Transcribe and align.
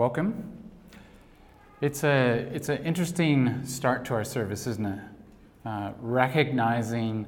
welcome. 0.00 0.50
It's, 1.82 2.04
a, 2.04 2.48
it's 2.54 2.70
an 2.70 2.82
interesting 2.86 3.66
start 3.66 4.06
to 4.06 4.14
our 4.14 4.24
service, 4.24 4.66
isn't 4.66 4.86
it? 4.86 4.98
Uh, 5.66 5.92
recognizing 6.00 7.26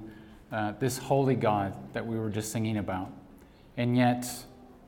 uh, 0.50 0.73
this 0.81 0.97
holy 0.97 1.35
God 1.35 1.77
that 1.93 2.07
we 2.07 2.19
were 2.19 2.31
just 2.31 2.50
singing 2.50 2.79
about. 2.79 3.13
And 3.77 3.95
yet, 3.95 4.27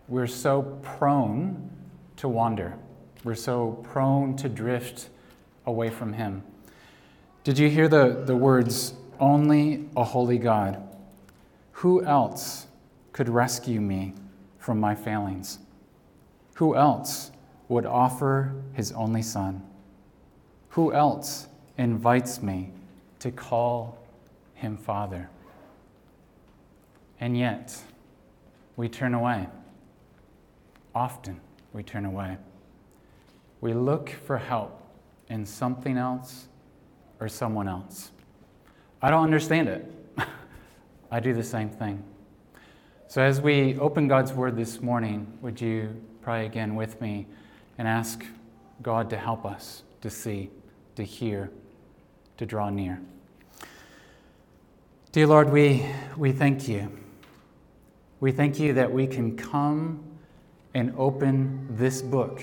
we're 0.08 0.26
so 0.26 0.62
prone 0.82 1.70
to 2.16 2.26
wander. 2.26 2.74
We're 3.22 3.34
so 3.34 3.72
prone 3.82 4.34
to 4.36 4.48
drift 4.48 5.10
away 5.66 5.90
from 5.90 6.14
Him. 6.14 6.42
Did 7.42 7.58
you 7.58 7.68
hear 7.68 7.86
the, 7.86 8.22
the 8.24 8.34
words, 8.34 8.94
only 9.20 9.90
a 9.94 10.04
holy 10.04 10.38
God? 10.38 10.82
Who 11.72 12.02
else 12.02 12.66
could 13.12 13.28
rescue 13.28 13.82
me 13.82 14.14
from 14.56 14.80
my 14.80 14.94
failings? 14.94 15.58
Who 16.54 16.76
else 16.76 17.30
would 17.68 17.86
offer 17.86 18.54
his 18.74 18.92
only 18.92 19.22
Son? 19.22 19.62
Who 20.70 20.92
else 20.92 21.48
invites 21.78 22.42
me 22.42 22.72
to 23.20 23.30
call 23.30 23.98
him 24.54 24.76
Father? 24.76 25.30
And 27.20 27.38
yet, 27.38 27.76
we 28.76 28.88
turn 28.88 29.14
away. 29.14 29.46
Often, 30.94 31.40
we 31.72 31.82
turn 31.82 32.04
away. 32.04 32.36
We 33.60 33.72
look 33.72 34.10
for 34.10 34.36
help 34.36 34.82
in 35.28 35.46
something 35.46 35.96
else 35.96 36.48
or 37.20 37.28
someone 37.28 37.68
else. 37.68 38.10
I 39.00 39.10
don't 39.10 39.22
understand 39.22 39.68
it. 39.68 39.90
I 41.10 41.20
do 41.20 41.32
the 41.32 41.42
same 41.42 41.70
thing. 41.70 42.02
So, 43.06 43.22
as 43.22 43.40
we 43.40 43.78
open 43.78 44.08
God's 44.08 44.32
Word 44.32 44.56
this 44.56 44.80
morning, 44.80 45.38
would 45.40 45.60
you 45.60 45.94
pray 46.20 46.46
again 46.46 46.74
with 46.74 47.00
me 47.00 47.26
and 47.78 47.88
ask 47.88 48.24
God 48.82 49.10
to 49.10 49.16
help 49.16 49.44
us 49.44 49.82
to 50.00 50.10
see, 50.10 50.50
to 50.96 51.02
hear, 51.02 51.50
to 52.36 52.46
draw 52.46 52.70
near? 52.70 53.00
Dear 55.12 55.26
Lord, 55.26 55.50
we, 55.50 55.86
we 56.16 56.32
thank 56.32 56.68
you. 56.68 56.90
We 58.20 58.32
thank 58.32 58.58
you 58.58 58.72
that 58.74 58.92
we 58.92 59.06
can 59.06 59.36
come 59.36 60.02
and 60.74 60.94
open 60.96 61.66
this 61.70 62.02
book, 62.02 62.42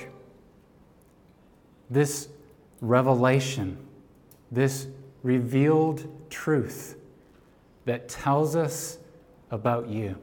this 1.90 2.30
revelation, 2.80 3.78
this 4.52 4.88
revealed 5.23 6.08
truth 6.30 6.98
that 7.86 8.08
tells 8.08 8.56
us 8.56 8.98
about 9.50 9.88
you 9.90 10.16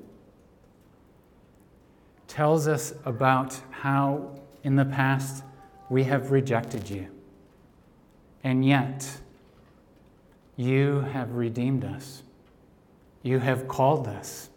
tells 2.28 2.68
us 2.68 2.92
about 3.04 3.58
how 3.70 4.30
in 4.68 4.76
the 4.76 4.84
past 4.84 5.44
we 5.88 6.04
have 6.04 6.30
rejected 6.30 6.90
you. 6.90 7.08
And 8.44 8.62
yet, 8.62 9.10
you 10.56 11.00
have 11.00 11.32
redeemed 11.32 11.86
us. 11.86 12.22
You 13.22 13.38
have 13.38 13.66
called 13.66 14.06
us. 14.06 14.50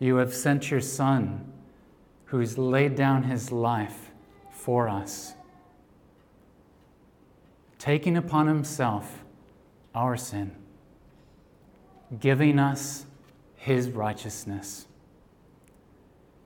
You 0.00 0.16
have 0.16 0.34
sent 0.34 0.72
your 0.72 0.80
Son, 0.80 1.52
who's 2.24 2.58
laid 2.58 2.96
down 2.96 3.22
his 3.22 3.52
life 3.52 4.10
for 4.50 4.88
us, 4.88 5.34
taking 7.78 8.16
upon 8.16 8.48
himself 8.48 9.22
our 9.94 10.16
sin, 10.16 10.50
giving 12.18 12.58
us 12.58 13.06
his 13.54 13.88
righteousness 13.88 14.88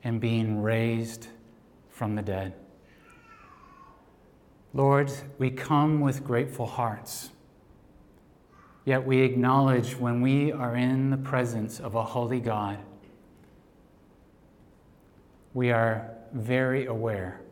and 0.04 0.20
being 0.20 0.60
raised 0.60 1.28
from 2.00 2.14
the 2.14 2.22
dead. 2.22 2.54
Lord, 4.72 5.12
we 5.36 5.50
come 5.50 6.00
with 6.00 6.24
grateful 6.24 6.64
hearts, 6.64 7.28
yet 8.86 9.04
we 9.06 9.20
acknowledge 9.20 9.96
when 9.96 10.22
we 10.22 10.50
are 10.50 10.74
in 10.76 11.10
the 11.10 11.18
presence 11.18 11.78
of 11.78 11.96
a 11.96 12.02
holy 12.02 12.40
God, 12.40 12.78
we 15.52 15.72
are 15.72 16.10
very 16.32 16.86
aware 16.86 17.42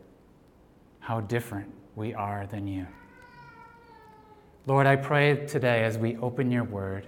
how 0.99 1.21
different 1.21 1.71
we 1.95 2.15
are 2.15 2.47
than 2.47 2.65
you. 2.67 2.87
Lord, 4.65 4.87
I 4.87 4.95
pray 4.95 5.45
today 5.45 5.83
as 5.83 5.99
we 5.99 6.17
open 6.17 6.49
your 6.49 6.63
word, 6.63 7.05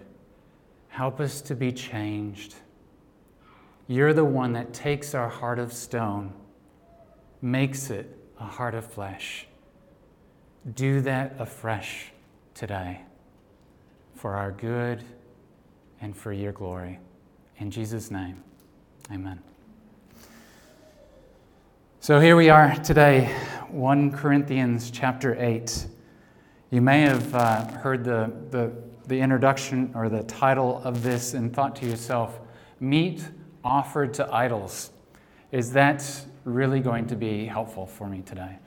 help 0.90 1.20
us 1.20 1.42
to 1.42 1.56
be 1.56 1.72
changed 1.72 2.54
you're 3.92 4.14
the 4.14 4.24
one 4.24 4.54
that 4.54 4.74
takes 4.74 5.14
our 5.14 5.28
heart 5.28 5.60
of 5.60 5.74
stone, 5.74 6.32
makes 7.42 7.90
it 7.90 8.18
a 8.40 8.46
heart 8.46 8.76
of 8.76 8.86
flesh. 8.86 9.48
Do 10.76 11.02
that 11.02 11.36
afresh 11.40 12.12
today 12.54 13.02
for 14.16 14.36
our 14.36 14.52
good 14.52 15.04
and 16.02 16.16
for 16.16 16.32
your 16.32 16.52
glory. 16.52 17.00
In 17.58 17.72
Jesus' 17.72 18.12
name, 18.12 18.44
amen. 19.12 19.42
So 22.00 22.20
here 22.20 22.36
we 22.36 22.50
are 22.50 22.76
today, 22.78 23.26
1 23.70 24.12
Corinthians 24.12 24.90
chapter 24.92 25.36
8. 25.40 25.86
You 26.72 26.82
may 26.82 27.02
have 27.02 27.36
uh, 27.36 27.66
heard 27.66 28.04
the, 28.04 28.32
the, 28.50 28.72
the 29.08 29.20
introduction 29.20 29.92
or 29.94 30.10
the 30.10 30.24
title 30.24 30.82
of 30.84 31.04
this 31.04 31.34
and 31.34 31.54
thought 31.54 31.76
to 31.78 31.86
yourself, 31.86 32.40
Meat 32.80 33.24
offered 33.64 34.14
to 34.16 34.34
idols. 34.34 34.90
Is 35.52 35.74
that 35.74 36.26
really 36.44 36.80
going 36.80 37.08
to 37.08 37.16
be 37.16 37.46
helpful 37.46 37.86
for 37.86 38.08
me 38.08 38.22
today? 38.22 38.58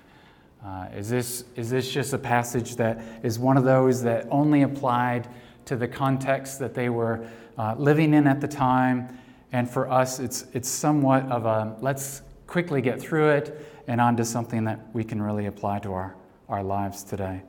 Uh, 0.65 0.87
is, 0.97 1.11
this, 1.11 1.45
is 1.57 1.69
this 1.71 1.91
just 1.91 2.13
a 2.13 2.19
passage 2.19 2.77
that 2.77 3.01
is 3.23 3.39
one 3.39 3.57
of 3.57 3.65
those 3.65 4.03
that 4.03 4.27
only 4.31 4.63
applied 4.63 5.29
to 5.67 5.77
the 5.77 5.87
context 5.87 6.59
that 6.59 6.75
they 6.75 6.89
were 6.89 7.27
uh, 7.59 7.75
living 7.77 8.15
in 8.15 8.27
at 8.27 8.41
the 8.41 8.49
time? 8.49 9.19
And 9.53 9.71
for 9.71 9.91
us, 9.91 10.19
it's, 10.21 10.47
it's 10.53 10.69
somewhat 10.69 11.25
of 11.31 11.45
a 11.45 11.77
let's 11.81 12.23
quickly 12.47 12.81
get 12.81 13.01
through 13.01 13.31
it 13.31 13.67
and 13.87 14.01
on 14.01 14.17
to 14.17 14.25
something 14.25 14.65
that 14.65 14.81
we 14.95 15.05
can 15.05 15.21
really 15.21 15.47
apply 15.47 15.79
to 15.81 15.93
our, 15.93 16.15
our 16.49 16.63
lives 16.63 17.03
today. 17.03 17.43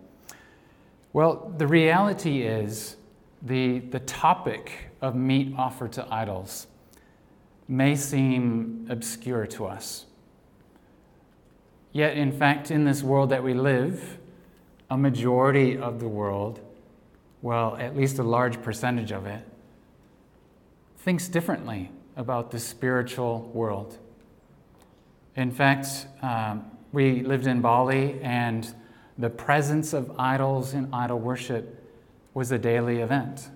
Well, 1.14 1.54
the 1.58 1.68
reality 1.68 2.42
is 2.42 2.98
the, 3.42 3.80
the 3.80 4.02
topic 4.02 4.90
of 5.02 5.16
meat 5.16 5.54
offered 5.58 5.94
to 5.94 6.14
idols 6.14 6.68
may 7.68 7.96
seem 7.96 8.86
obscure 8.90 9.48
to 9.48 9.66
us. 9.66 10.06
Yet, 11.96 12.18
in 12.18 12.34
fact, 12.34 12.72
in 12.72 12.84
this 12.84 13.02
world 13.02 13.30
that 13.30 13.42
we 13.42 13.54
live, 13.54 14.18
a 14.90 14.98
majority 14.98 15.78
of 15.78 16.02
the 16.02 16.10
world, 16.10 16.60
well, 17.42 17.78
at 17.78 17.96
least 17.96 18.20
a 18.20 18.24
large 18.24 18.62
percentage 18.62 19.14
of 19.14 19.26
it, 19.26 19.48
thinks 20.98 21.30
differently 21.30 21.90
about 22.18 22.52
the 22.52 22.60
spiritual 22.60 23.50
world. 23.54 23.98
In 25.38 25.52
fact, 25.52 26.08
um, 26.22 26.66
we 26.92 27.22
lived 27.22 27.48
in 27.48 27.62
Bali, 27.62 28.20
and 28.22 28.76
the 29.18 29.30
presence 29.30 29.94
of 29.94 30.12
idols 30.20 30.74
in 30.74 30.94
idol 30.94 31.20
worship 31.20 31.82
was 32.34 32.52
a 32.52 32.58
daily 32.58 33.00
event. 33.00 33.48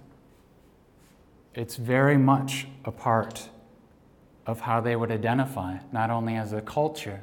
It's 1.56 1.76
very 1.76 2.18
much 2.18 2.68
a 2.86 2.92
part 2.92 3.50
of 4.46 4.62
how 4.62 4.80
they 4.80 4.96
would 4.96 5.12
identify, 5.12 5.80
not 5.92 6.10
only 6.10 6.38
as 6.38 6.54
a 6.54 6.62
culture, 6.62 7.22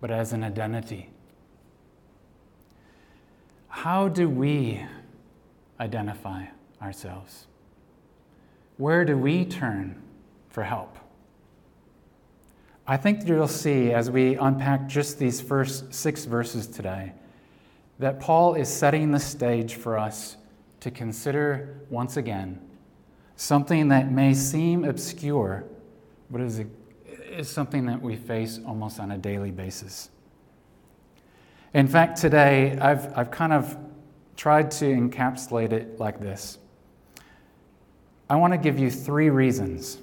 but 0.00 0.10
as 0.10 0.32
an 0.32 0.42
identity. 0.42 1.10
How 3.68 4.08
do 4.08 4.28
we 4.28 4.84
identify 5.78 6.46
ourselves? 6.82 7.46
Where 8.76 9.04
do 9.04 9.16
we 9.16 9.44
turn 9.44 10.02
for 10.48 10.64
help? 10.64 10.96
I 12.86 12.96
think 12.96 13.26
you'll 13.28 13.46
see 13.46 13.92
as 13.92 14.10
we 14.10 14.36
unpack 14.36 14.88
just 14.88 15.18
these 15.18 15.40
first 15.40 15.94
six 15.94 16.24
verses 16.24 16.66
today 16.66 17.12
that 17.98 18.18
Paul 18.18 18.54
is 18.54 18.68
setting 18.68 19.12
the 19.12 19.20
stage 19.20 19.74
for 19.74 19.98
us 19.98 20.36
to 20.80 20.90
consider 20.90 21.82
once 21.90 22.16
again 22.16 22.60
something 23.36 23.88
that 23.88 24.10
may 24.10 24.34
seem 24.34 24.84
obscure 24.84 25.64
but 26.30 26.40
is, 26.40 26.62
is 27.30 27.48
something 27.48 27.86
that 27.86 28.00
we 28.00 28.16
face 28.16 28.60
almost 28.66 29.00
on 29.00 29.12
a 29.12 29.18
daily 29.18 29.50
basis. 29.50 30.10
In 31.72 31.86
fact, 31.86 32.20
today 32.20 32.76
I've, 32.78 33.16
I've 33.16 33.30
kind 33.30 33.52
of 33.52 33.76
tried 34.36 34.70
to 34.72 34.86
encapsulate 34.86 35.72
it 35.72 35.98
like 35.98 36.20
this 36.20 36.58
I 38.30 38.36
want 38.36 38.52
to 38.52 38.58
give 38.58 38.78
you 38.78 38.92
three 38.92 39.28
reasons 39.28 39.98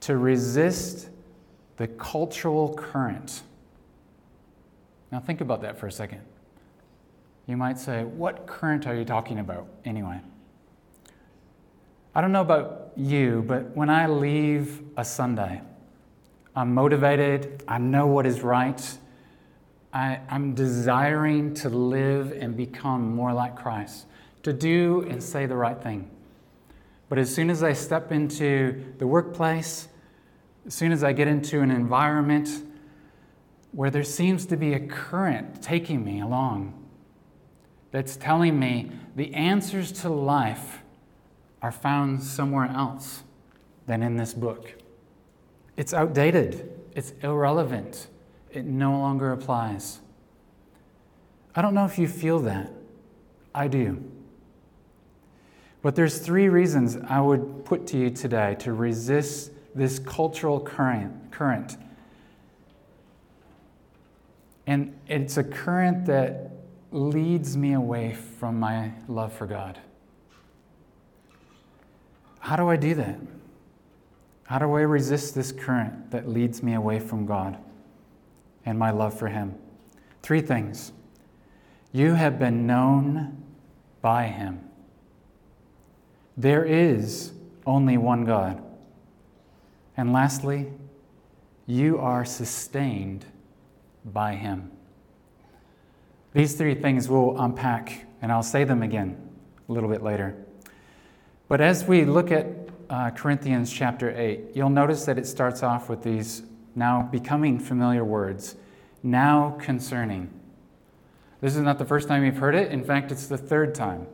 to 0.00 0.16
resist 0.16 1.08
the 1.76 1.88
cultural 1.88 2.72
current. 2.74 3.42
Now, 5.10 5.18
think 5.18 5.40
about 5.40 5.60
that 5.62 5.76
for 5.76 5.88
a 5.88 5.92
second. 5.92 6.20
You 7.48 7.56
might 7.56 7.76
say, 7.76 8.04
What 8.04 8.46
current 8.46 8.86
are 8.86 8.94
you 8.94 9.04
talking 9.04 9.40
about 9.40 9.66
anyway? 9.84 10.20
I 12.14 12.20
don't 12.20 12.30
know 12.30 12.40
about 12.40 12.92
you, 12.96 13.42
but 13.48 13.76
when 13.76 13.90
I 13.90 14.06
leave 14.06 14.82
a 14.96 15.04
Sunday, 15.04 15.60
I'm 16.56 16.72
motivated, 16.72 17.64
I 17.66 17.78
know 17.78 18.06
what 18.06 18.26
is 18.26 18.42
right, 18.42 18.98
I, 19.92 20.20
am 20.28 20.54
desiring 20.54 21.54
to 21.54 21.68
live 21.68 22.32
and 22.32 22.56
become 22.56 23.14
more 23.14 23.32
like 23.32 23.56
Christ, 23.56 24.06
to 24.42 24.52
do 24.52 25.06
and 25.08 25.22
say 25.22 25.46
the 25.46 25.56
right 25.56 25.80
thing. 25.80 26.10
But 27.08 27.18
as 27.18 27.32
soon 27.32 27.50
as 27.50 27.62
I 27.62 27.72
step 27.72 28.12
into 28.12 28.84
the 28.98 29.06
workplace, 29.06 29.88
as 30.66 30.74
soon 30.74 30.92
as 30.92 31.04
I 31.04 31.12
get 31.12 31.28
into 31.28 31.60
an 31.60 31.70
environment 31.70 32.48
where 33.72 33.90
there 33.90 34.04
seems 34.04 34.46
to 34.46 34.56
be 34.56 34.74
a 34.74 34.80
current 34.80 35.60
taking 35.62 36.04
me 36.04 36.20
along, 36.20 36.72
that's 37.90 38.16
telling 38.16 38.58
me 38.58 38.90
the 39.14 39.32
answers 39.34 39.92
to 39.92 40.08
life 40.08 40.80
are 41.62 41.72
found 41.72 42.22
somewhere 42.22 42.66
else 42.66 43.22
than 43.86 44.02
in 44.02 44.16
this 44.16 44.34
book. 44.34 44.83
It's 45.76 45.92
outdated, 45.92 46.70
it's 46.94 47.12
irrelevant, 47.22 48.08
it 48.52 48.64
no 48.64 48.92
longer 48.92 49.32
applies. 49.32 50.00
I 51.56 51.62
don't 51.62 51.74
know 51.74 51.84
if 51.84 51.98
you 51.98 52.08
feel 52.08 52.40
that. 52.40 52.70
I 53.54 53.68
do. 53.68 54.02
But 55.82 55.94
there's 55.94 56.18
three 56.18 56.48
reasons 56.48 56.96
I 56.96 57.20
would 57.20 57.64
put 57.64 57.86
to 57.88 57.98
you 57.98 58.10
today 58.10 58.56
to 58.60 58.72
resist 58.72 59.52
this 59.74 59.98
cultural 59.98 60.60
current. 60.60 61.30
current. 61.30 61.76
And 64.66 64.98
it's 65.06 65.36
a 65.36 65.44
current 65.44 66.06
that 66.06 66.50
leads 66.90 67.56
me 67.56 67.74
away 67.74 68.14
from 68.14 68.58
my 68.58 68.92
love 69.08 69.32
for 69.32 69.46
God. 69.46 69.78
How 72.38 72.56
do 72.56 72.68
I 72.68 72.76
do 72.76 72.94
that? 72.94 73.18
How 74.54 74.60
do 74.60 74.72
I 74.74 74.82
resist 74.82 75.34
this 75.34 75.50
current 75.50 76.12
that 76.12 76.28
leads 76.28 76.62
me 76.62 76.74
away 76.74 77.00
from 77.00 77.26
God 77.26 77.58
and 78.64 78.78
my 78.78 78.92
love 78.92 79.18
for 79.18 79.26
Him? 79.26 79.56
Three 80.22 80.42
things. 80.42 80.92
You 81.90 82.12
have 82.14 82.38
been 82.38 82.64
known 82.64 83.42
by 84.00 84.28
Him. 84.28 84.60
There 86.36 86.64
is 86.64 87.32
only 87.66 87.96
one 87.96 88.24
God. 88.24 88.62
And 89.96 90.12
lastly, 90.12 90.70
you 91.66 91.98
are 91.98 92.24
sustained 92.24 93.26
by 94.04 94.36
Him. 94.36 94.70
These 96.32 96.54
three 96.54 96.76
things 96.76 97.08
we'll 97.08 97.36
unpack, 97.40 98.06
and 98.22 98.30
I'll 98.30 98.44
say 98.44 98.62
them 98.62 98.84
again 98.84 99.20
a 99.68 99.72
little 99.72 99.90
bit 99.90 100.04
later. 100.04 100.36
But 101.48 101.60
as 101.60 101.82
we 101.82 102.04
look 102.04 102.30
at 102.30 102.63
uh, 102.90 103.10
Corinthians 103.10 103.72
chapter 103.72 104.10
8, 104.16 104.50
you'll 104.54 104.70
notice 104.70 105.04
that 105.04 105.18
it 105.18 105.26
starts 105.26 105.62
off 105.62 105.88
with 105.88 106.02
these 106.02 106.42
now 106.74 107.02
becoming 107.02 107.58
familiar 107.58 108.04
words 108.04 108.56
now 109.02 109.56
concerning. 109.60 110.28
This 111.40 111.54
is 111.54 111.62
not 111.62 111.78
the 111.78 111.84
first 111.84 112.08
time 112.08 112.24
you've 112.24 112.38
heard 112.38 112.54
it. 112.54 112.72
In 112.72 112.82
fact, 112.82 113.12
it's 113.12 113.26
the 113.26 113.36
third 113.36 113.74
time. 113.74 114.06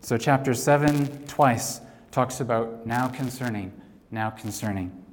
So, 0.00 0.18
chapter 0.18 0.52
7 0.52 1.26
twice 1.26 1.80
talks 2.10 2.40
about 2.40 2.86
now 2.86 3.08
concerning, 3.08 3.72
now 4.10 4.30
concerning. 4.30 5.04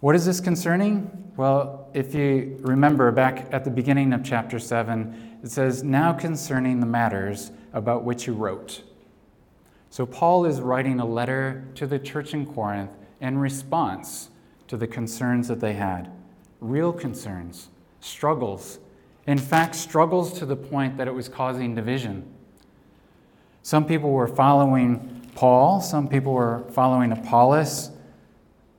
What 0.00 0.14
is 0.14 0.26
this 0.26 0.40
concerning? 0.40 1.32
Well, 1.36 1.88
if 1.94 2.14
you 2.14 2.58
remember 2.60 3.10
back 3.12 3.48
at 3.52 3.64
the 3.64 3.70
beginning 3.70 4.12
of 4.12 4.24
chapter 4.24 4.58
7, 4.58 5.38
it 5.42 5.50
says, 5.50 5.82
Now 5.82 6.12
concerning 6.12 6.80
the 6.80 6.86
matters 6.86 7.52
about 7.72 8.04
which 8.04 8.26
you 8.26 8.32
wrote. 8.34 8.82
So, 9.96 10.04
Paul 10.04 10.44
is 10.44 10.60
writing 10.60 11.00
a 11.00 11.06
letter 11.06 11.64
to 11.76 11.86
the 11.86 11.98
church 11.98 12.34
in 12.34 12.44
Corinth 12.44 12.90
in 13.18 13.38
response 13.38 14.28
to 14.68 14.76
the 14.76 14.86
concerns 14.86 15.48
that 15.48 15.60
they 15.60 15.72
had 15.72 16.12
real 16.60 16.92
concerns, 16.92 17.70
struggles. 18.00 18.78
In 19.26 19.38
fact, 19.38 19.74
struggles 19.74 20.38
to 20.38 20.44
the 20.44 20.54
point 20.54 20.98
that 20.98 21.08
it 21.08 21.14
was 21.14 21.30
causing 21.30 21.74
division. 21.74 22.30
Some 23.62 23.86
people 23.86 24.10
were 24.10 24.28
following 24.28 25.30
Paul, 25.34 25.80
some 25.80 26.08
people 26.08 26.34
were 26.34 26.66
following 26.72 27.10
Apollos. 27.10 27.90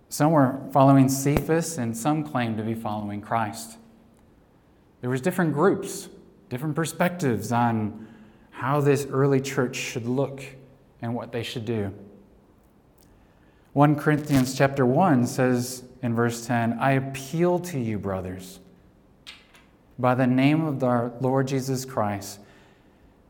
Some 0.10 0.32
were 0.34 0.60
following 0.72 1.10
Cephas, 1.10 1.80
and 1.80 1.98
some 1.98 2.24
claimed 2.24 2.58
to 2.58 2.64
be 2.64 2.76
following 2.76 3.22
Christ. 3.22 3.80
There 5.02 5.10
was 5.10 5.22
different 5.22 5.56
groups, 5.56 6.10
different 6.50 6.76
perspectives 6.76 7.52
on 7.52 8.08
how 8.52 8.82
this 8.82 9.08
early 9.10 9.42
church 9.42 9.78
should 9.78 10.06
look 10.06 10.44
and 11.02 11.14
what 11.14 11.32
they 11.32 11.44
should 11.44 11.66
do. 11.66 11.94
1 13.74 13.96
Corinthians 13.96 14.58
chapter 14.58 14.86
1 14.86 15.28
says 15.28 15.84
in 16.02 16.16
verse 16.16 16.46
10, 16.46 16.74
I 16.80 16.92
appeal 16.94 17.60
to 17.60 17.80
you, 17.80 18.00
brothers, 18.00 18.60
by 20.00 20.16
the 20.16 20.28
name 20.28 20.66
of 20.66 20.84
our 20.84 21.12
Lord 21.22 21.48
Jesus 21.48 21.86
Christ, 21.86 22.40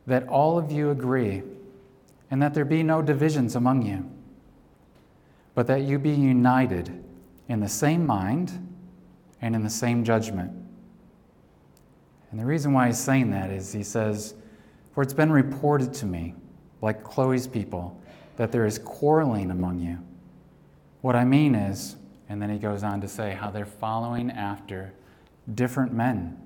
that 0.06 0.28
all 0.28 0.58
of 0.58 0.72
you 0.72 0.90
agree, 0.90 1.44
and 2.32 2.42
that 2.42 2.54
there 2.54 2.66
be 2.66 2.84
no 2.84 3.02
divisions 3.02 3.56
among 3.56 3.82
you 3.82 4.10
but 5.58 5.66
that 5.66 5.82
you 5.82 5.98
be 5.98 6.12
united 6.12 7.04
in 7.50 7.60
the 7.62 7.68
same 7.68 8.06
mind 8.06 8.52
and 9.42 9.56
in 9.56 9.64
the 9.64 9.70
same 9.72 10.04
judgment. 10.04 10.52
And 12.30 12.40
the 12.40 12.46
reason 12.46 12.74
why 12.74 12.86
he's 12.86 13.00
saying 13.00 13.32
that 13.32 13.50
is 13.50 13.74
he 13.74 13.82
says, 13.82 14.36
For 14.94 15.02
it's 15.02 15.16
been 15.16 15.32
reported 15.32 15.96
to 15.96 16.06
me, 16.06 16.36
like 16.82 17.04
Chloe's 17.04 17.48
people, 17.48 18.00
that 18.38 18.52
there 18.52 18.66
is 18.66 18.80
quarreling 18.80 19.52
among 19.52 19.80
you. 19.80 19.98
What 21.02 21.16
I 21.16 21.26
mean 21.26 21.56
is, 21.56 21.96
and 22.30 22.42
then 22.42 22.50
he 22.50 22.58
goes 22.58 22.84
on 22.84 23.02
to 23.02 23.08
say 23.08 23.34
how 23.34 23.50
they're 23.50 23.66
following 23.66 24.30
after 24.32 24.94
different 25.54 25.94
men. 25.94 26.38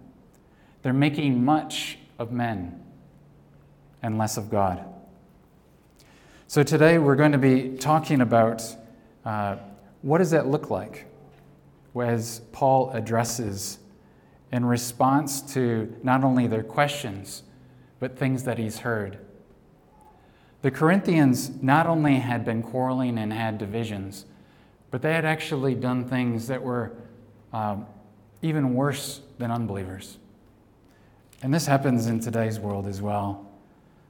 They're 0.82 0.94
making 0.94 1.44
much 1.44 1.98
of 2.18 2.32
men 2.32 2.84
and 4.02 4.18
less 4.18 4.38
of 4.38 4.50
God. 4.50 4.86
So 6.48 6.64
today 6.64 6.98
we're 6.98 7.16
going 7.16 7.32
to 7.32 7.38
be 7.38 7.78
talking 7.78 8.22
about 8.22 8.64
uh, 9.24 9.58
what 10.02 10.18
does 10.18 10.32
that 10.32 10.48
look 10.48 10.70
like 10.70 11.06
as 11.96 12.42
Paul 12.52 12.92
addresses 12.92 13.80
in 14.52 14.66
response 14.66 15.42
to 15.54 15.96
not 16.04 16.24
only 16.24 16.48
their 16.48 16.64
questions, 16.64 17.44
but 18.00 18.18
things 18.18 18.44
that 18.44 18.58
he's 18.58 18.80
heard? 18.80 19.20
The 20.62 20.72
Corinthians 20.72 21.62
not 21.62 21.88
only 21.88 22.16
had 22.16 22.46
been 22.46 22.62
quarreling 22.62 23.18
and 23.18 23.34
had 23.34 23.58
divisions, 23.58 24.26
but 24.92 25.02
they 25.02 25.14
had 25.14 25.26
actually 25.26 25.74
done 25.74 26.06
things 26.06 26.48
that 26.48 26.62
were 26.62 26.92
um, 27.52 27.88
even 28.42 28.76
worse 28.76 29.22
than 29.40 29.50
unbelievers. 29.50 30.18
And 31.42 31.54
this 31.54 31.66
happens 31.66 32.06
in 32.06 32.20
today's 32.20 32.60
world 32.60 32.86
as 32.86 33.02
well. 33.02 33.48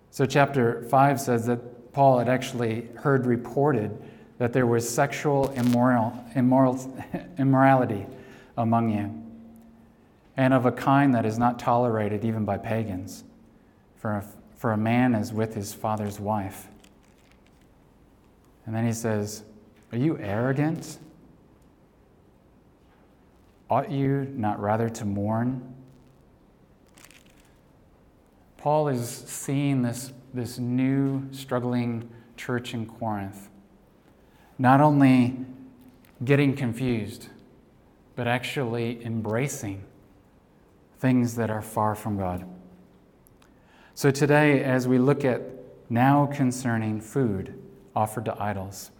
So, 0.09 0.25
chapter 0.25 0.83
5 0.89 1.21
says 1.21 1.45
that 1.45 1.93
Paul 1.93 2.19
had 2.19 2.27
actually 2.27 2.89
heard 2.97 3.25
reported 3.25 3.97
that 4.37 4.51
there 4.51 4.67
was 4.67 4.89
sexual 4.89 5.49
immoral, 5.51 6.13
immoral, 6.35 6.77
immorality 7.37 8.05
among 8.57 8.89
you, 8.89 9.23
and 10.35 10.53
of 10.53 10.65
a 10.65 10.71
kind 10.71 11.15
that 11.15 11.25
is 11.25 11.37
not 11.37 11.59
tolerated 11.59 12.25
even 12.25 12.43
by 12.43 12.57
pagans, 12.57 13.23
for 13.95 14.25
for 14.61 14.73
a 14.73 14.77
man 14.77 15.15
is 15.15 15.33
with 15.33 15.55
his 15.55 15.73
father's 15.73 16.19
wife. 16.19 16.67
And 18.67 18.75
then 18.75 18.85
he 18.85 18.93
says, 18.93 19.41
Are 19.91 19.97
you 19.97 20.19
arrogant? 20.19 20.99
Ought 23.71 23.89
you 23.89 24.31
not 24.35 24.59
rather 24.61 24.87
to 24.87 25.03
mourn? 25.03 25.73
Paul 28.57 28.87
is 28.87 29.09
seeing 29.09 29.81
this, 29.81 30.13
this 30.31 30.59
new 30.59 31.27
struggling 31.31 32.07
church 32.37 32.75
in 32.75 32.85
Corinth 32.85 33.49
not 34.59 34.79
only 34.79 35.37
getting 36.23 36.55
confused, 36.55 37.29
but 38.15 38.27
actually 38.27 39.03
embracing 39.03 39.83
things 40.99 41.33
that 41.33 41.49
are 41.49 41.63
far 41.63 41.95
from 41.95 42.15
God. 42.15 42.45
So 43.93 44.09
today, 44.09 44.63
as 44.63 44.87
we 44.87 44.97
look 44.97 45.25
at 45.25 45.41
now 45.89 46.25
concerning 46.25 47.01
food 47.01 47.61
offered 47.95 48.25
to 48.25 48.41
idols, 48.41 48.91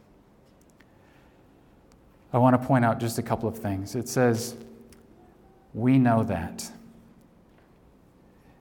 I 2.34 2.38
want 2.38 2.62
to 2.62 2.68
point 2.68 2.84
out 2.84 3.00
just 3.00 3.18
a 3.18 3.24
couple 3.24 3.48
of 3.48 3.58
things. 3.58 3.96
It 3.96 4.10
says, 4.10 4.56
We 5.74 5.98
know 5.98 6.24
that. 6.24 6.70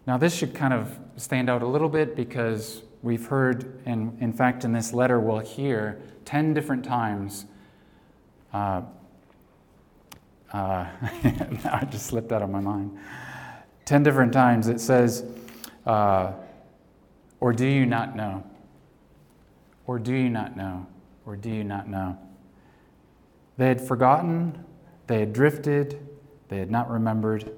Now, 0.07 0.17
this 0.19 0.35
should 0.35 0.55
kind 0.55 0.73
of 0.73 0.99
stand 1.17 1.51
out 1.51 1.63
a 1.63 1.67
little 1.67 1.89
bit 1.89 2.17
because 2.17 2.83
we've 3.03 3.27
heard, 3.27 3.81
and 3.85 4.17
in 4.21 4.33
fact, 4.33 4.65
in 4.65 4.73
this 4.73 4.93
letter, 4.93 5.21
we'll 5.21 5.39
hear 5.41 6.01
10 6.25 6.55
different 6.55 6.85
times. 6.85 7.47
Uh, 8.53 8.83
uh, 10.53 10.87
I 11.65 11.87
just 11.91 12.07
slipped 12.07 12.33
out 12.33 12.43
of 12.43 12.51
my 12.51 12.61
mind. 12.61 12.99
10 13.85 14.03
different 14.03 14.33
times 14.33 14.69
it 14.69 14.81
says, 14.81 15.25
uh, 15.87 16.33
or 17.41 17.53
do 17.53 17.67
you 17.67 17.87
not 17.87 18.17
know? 18.17 18.45
Or 19.87 19.99
do 19.99 20.15
you 20.15 20.29
not 20.29 20.57
know? 20.57 20.87
Or 21.27 21.37
do 21.37 21.51
you 21.51 21.65
not 21.65 21.89
know? 21.89 22.19
They 23.57 23.69
had 23.69 23.81
forgotten, 23.81 24.65
they 25.07 25.21
had 25.21 25.33
drifted, 25.33 26.07
they 26.49 26.59
had 26.59 26.71
not 26.71 26.91
remembered. 26.91 27.51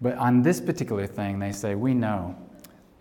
But 0.00 0.16
on 0.18 0.42
this 0.42 0.60
particular 0.60 1.06
thing, 1.06 1.38
they 1.38 1.52
say, 1.52 1.74
We 1.74 1.94
know. 1.94 2.36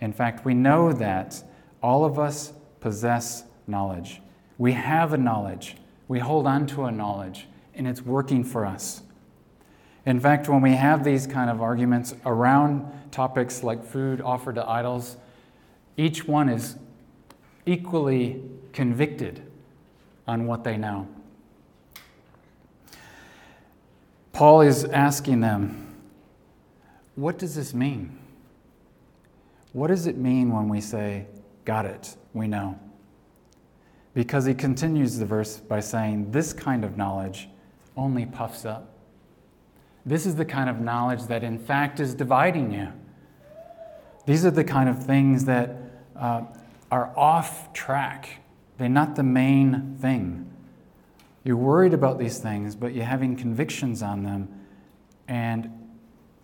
In 0.02 0.14
fact, 0.14 0.46
we 0.46 0.54
know 0.54 0.92
that 0.94 1.42
all 1.82 2.06
of 2.06 2.20
us 2.20 2.54
possess 2.80 3.44
knowledge. 3.68 4.22
We 4.58 4.74
have 4.74 5.14
a 5.14 5.18
knowledge. 5.18 5.78
We 6.08 6.20
hold 6.20 6.46
on 6.48 6.68
to 6.68 6.86
a 6.86 6.92
knowledge, 6.92 7.48
and 7.74 7.88
it's 7.88 8.02
working 8.02 8.44
for 8.44 8.66
us. 8.66 9.02
In 10.06 10.20
fact, 10.20 10.48
when 10.48 10.62
we 10.62 10.74
have 10.74 11.04
these 11.04 11.26
kind 11.26 11.50
of 11.50 11.62
arguments 11.62 12.14
around 12.26 13.12
topics 13.12 13.64
like 13.64 13.84
food 13.84 14.22
offered 14.22 14.56
to 14.56 14.70
idols, 14.70 15.18
each 15.98 16.28
one 16.28 16.48
is 16.48 16.76
equally 17.66 18.44
convicted 18.72 19.42
on 20.28 20.46
what 20.46 20.64
they 20.64 20.78
know. 20.78 21.08
Paul 24.32 24.62
is 24.62 24.84
asking 24.86 25.40
them, 25.40 25.96
What 27.16 27.38
does 27.38 27.56
this 27.56 27.74
mean? 27.74 28.20
What 29.72 29.88
does 29.88 30.08
it 30.08 30.18
mean 30.18 30.52
when 30.52 30.68
we 30.68 30.82
say, 30.82 31.26
Got 31.64 31.86
it, 31.86 32.16
we 32.34 32.48
know? 32.48 32.78
Because 34.14 34.46
he 34.46 34.54
continues 34.54 35.18
the 35.18 35.26
verse 35.26 35.58
by 35.58 35.80
saying, 35.80 36.32
This 36.32 36.54
kind 36.54 36.84
of 36.84 36.96
knowledge 36.98 37.50
only 37.98 38.26
puffs 38.26 38.66
up. 38.66 38.95
This 40.06 40.26
is 40.26 40.36
the 40.36 40.46
kind 40.46 40.70
of 40.70 40.80
knowledge 40.80 41.24
that, 41.24 41.44
in 41.44 41.58
fact, 41.58 42.00
is 42.00 42.14
dividing 42.14 42.72
you. 42.72 42.90
These 44.26 44.46
are 44.46 44.52
the 44.52 44.64
kind 44.64 44.88
of 44.88 45.04
things 45.04 45.46
that 45.46 45.78
uh, 46.16 46.44
are 46.92 47.12
off 47.18 47.74
track, 47.74 48.42
they're 48.78 48.90
not 48.90 49.16
the 49.16 49.24
main 49.24 49.98
thing. 50.00 50.52
You're 51.44 51.58
worried 51.58 51.94
about 51.94 52.20
these 52.20 52.40
things, 52.40 52.76
but 52.76 52.94
you're 52.94 53.06
having 53.06 53.36
convictions 53.36 54.02
on 54.02 54.24
them, 54.24 54.48
and 55.28 55.72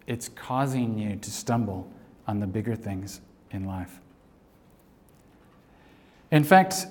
it's 0.07 0.29
causing 0.29 0.97
you 0.97 1.15
to 1.15 1.31
stumble 1.31 1.91
on 2.27 2.39
the 2.39 2.47
bigger 2.47 2.75
things 2.75 3.21
in 3.51 3.65
life. 3.65 3.99
In 6.31 6.43
fact, 6.43 6.87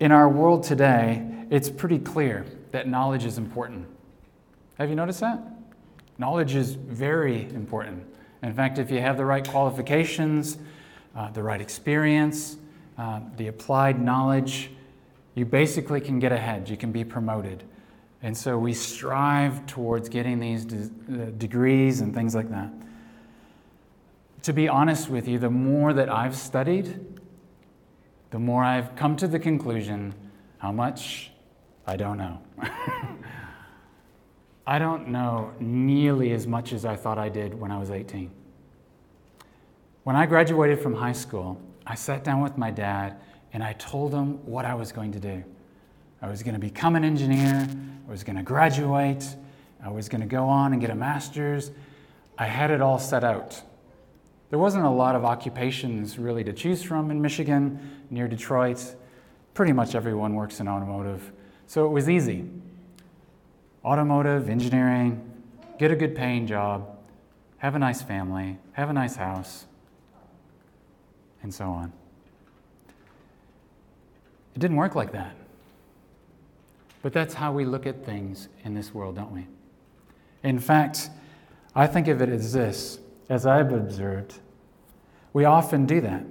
in 0.00 0.12
our 0.12 0.28
world 0.28 0.62
today, 0.62 1.26
it's 1.50 1.68
pretty 1.68 1.98
clear 1.98 2.46
that 2.70 2.86
knowledge 2.86 3.24
is 3.24 3.38
important. 3.38 3.86
Have 4.78 4.88
you 4.88 4.94
noticed 4.94 5.20
that? 5.20 5.57
Knowledge 6.18 6.56
is 6.56 6.74
very 6.74 7.44
important. 7.54 8.04
In 8.42 8.52
fact, 8.52 8.78
if 8.78 8.90
you 8.90 9.00
have 9.00 9.16
the 9.16 9.24
right 9.24 9.46
qualifications, 9.46 10.58
uh, 11.14 11.30
the 11.30 11.42
right 11.42 11.60
experience, 11.60 12.56
uh, 12.98 13.20
the 13.36 13.46
applied 13.46 14.00
knowledge, 14.00 14.70
you 15.34 15.44
basically 15.44 16.00
can 16.00 16.18
get 16.18 16.32
ahead. 16.32 16.68
You 16.68 16.76
can 16.76 16.90
be 16.90 17.04
promoted. 17.04 17.62
And 18.22 18.36
so 18.36 18.58
we 18.58 18.72
strive 18.74 19.64
towards 19.66 20.08
getting 20.08 20.40
these 20.40 20.64
de- 20.64 21.22
uh, 21.22 21.30
degrees 21.38 22.00
and 22.00 22.12
things 22.12 22.34
like 22.34 22.50
that. 22.50 22.70
To 24.42 24.52
be 24.52 24.68
honest 24.68 25.08
with 25.08 25.28
you, 25.28 25.38
the 25.38 25.50
more 25.50 25.92
that 25.92 26.08
I've 26.08 26.36
studied, 26.36 26.98
the 28.30 28.38
more 28.38 28.64
I've 28.64 28.96
come 28.96 29.16
to 29.16 29.28
the 29.28 29.38
conclusion 29.38 30.14
how 30.58 30.72
much 30.72 31.30
I 31.86 31.96
don't 31.96 32.18
know. 32.18 32.42
I 34.68 34.78
don't 34.78 35.08
know 35.08 35.50
nearly 35.60 36.32
as 36.32 36.46
much 36.46 36.74
as 36.74 36.84
I 36.84 36.94
thought 36.94 37.16
I 37.16 37.30
did 37.30 37.58
when 37.58 37.70
I 37.70 37.78
was 37.78 37.90
18. 37.90 38.30
When 40.04 40.14
I 40.14 40.26
graduated 40.26 40.78
from 40.78 40.92
high 40.92 41.12
school, 41.12 41.58
I 41.86 41.94
sat 41.94 42.22
down 42.22 42.42
with 42.42 42.58
my 42.58 42.70
dad 42.70 43.16
and 43.54 43.62
I 43.62 43.72
told 43.72 44.12
him 44.12 44.44
what 44.44 44.66
I 44.66 44.74
was 44.74 44.92
going 44.92 45.12
to 45.12 45.18
do. 45.18 45.42
I 46.20 46.28
was 46.28 46.42
going 46.42 46.52
to 46.52 46.60
become 46.60 46.96
an 46.96 47.02
engineer, 47.02 47.66
I 48.06 48.10
was 48.10 48.22
going 48.22 48.36
to 48.36 48.42
graduate, 48.42 49.36
I 49.82 49.88
was 49.88 50.10
going 50.10 50.20
to 50.20 50.26
go 50.26 50.44
on 50.44 50.74
and 50.74 50.82
get 50.82 50.90
a 50.90 50.94
master's. 50.94 51.70
I 52.36 52.44
had 52.44 52.70
it 52.70 52.82
all 52.82 52.98
set 52.98 53.24
out. 53.24 53.62
There 54.50 54.58
wasn't 54.58 54.84
a 54.84 54.90
lot 54.90 55.14
of 55.14 55.24
occupations 55.24 56.18
really 56.18 56.44
to 56.44 56.52
choose 56.52 56.82
from 56.82 57.10
in 57.10 57.22
Michigan, 57.22 58.04
near 58.10 58.28
Detroit. 58.28 58.96
Pretty 59.54 59.72
much 59.72 59.94
everyone 59.94 60.34
works 60.34 60.60
in 60.60 60.68
automotive, 60.68 61.32
so 61.66 61.86
it 61.86 61.88
was 61.88 62.10
easy. 62.10 62.50
Automotive, 63.88 64.50
engineering, 64.50 65.18
get 65.78 65.90
a 65.90 65.96
good 65.96 66.14
paying 66.14 66.46
job, 66.46 66.98
have 67.56 67.74
a 67.74 67.78
nice 67.78 68.02
family, 68.02 68.58
have 68.72 68.90
a 68.90 68.92
nice 68.92 69.16
house, 69.16 69.64
and 71.42 71.54
so 71.54 71.64
on. 71.64 71.90
It 74.54 74.58
didn't 74.58 74.76
work 74.76 74.94
like 74.94 75.12
that. 75.12 75.34
But 77.00 77.14
that's 77.14 77.32
how 77.32 77.50
we 77.50 77.64
look 77.64 77.86
at 77.86 78.04
things 78.04 78.48
in 78.62 78.74
this 78.74 78.92
world, 78.92 79.16
don't 79.16 79.32
we? 79.32 79.46
In 80.42 80.58
fact, 80.58 81.08
I 81.74 81.86
think 81.86 82.08
of 82.08 82.20
it 82.20 82.28
as 82.28 82.52
this, 82.52 82.98
as 83.30 83.46
I've 83.46 83.72
observed. 83.72 84.34
We 85.32 85.46
often 85.46 85.86
do 85.86 86.02
that. 86.02 86.24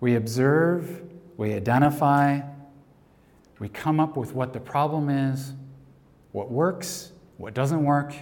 We 0.00 0.14
observe, 0.14 1.02
we 1.36 1.52
identify, 1.52 2.40
we 3.58 3.68
come 3.68 4.00
up 4.00 4.16
with 4.16 4.34
what 4.34 4.54
the 4.54 4.60
problem 4.60 5.10
is, 5.10 5.52
what 6.32 6.50
works, 6.50 7.12
what 7.36 7.54
doesn't 7.54 7.84
work, 7.84 8.14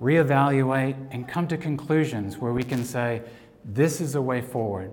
reevaluate, 0.00 0.96
and 1.10 1.26
come 1.26 1.48
to 1.48 1.56
conclusions 1.56 2.38
where 2.38 2.52
we 2.52 2.62
can 2.62 2.84
say, 2.84 3.22
this 3.64 4.00
is 4.00 4.14
a 4.14 4.22
way 4.22 4.40
forward. 4.40 4.92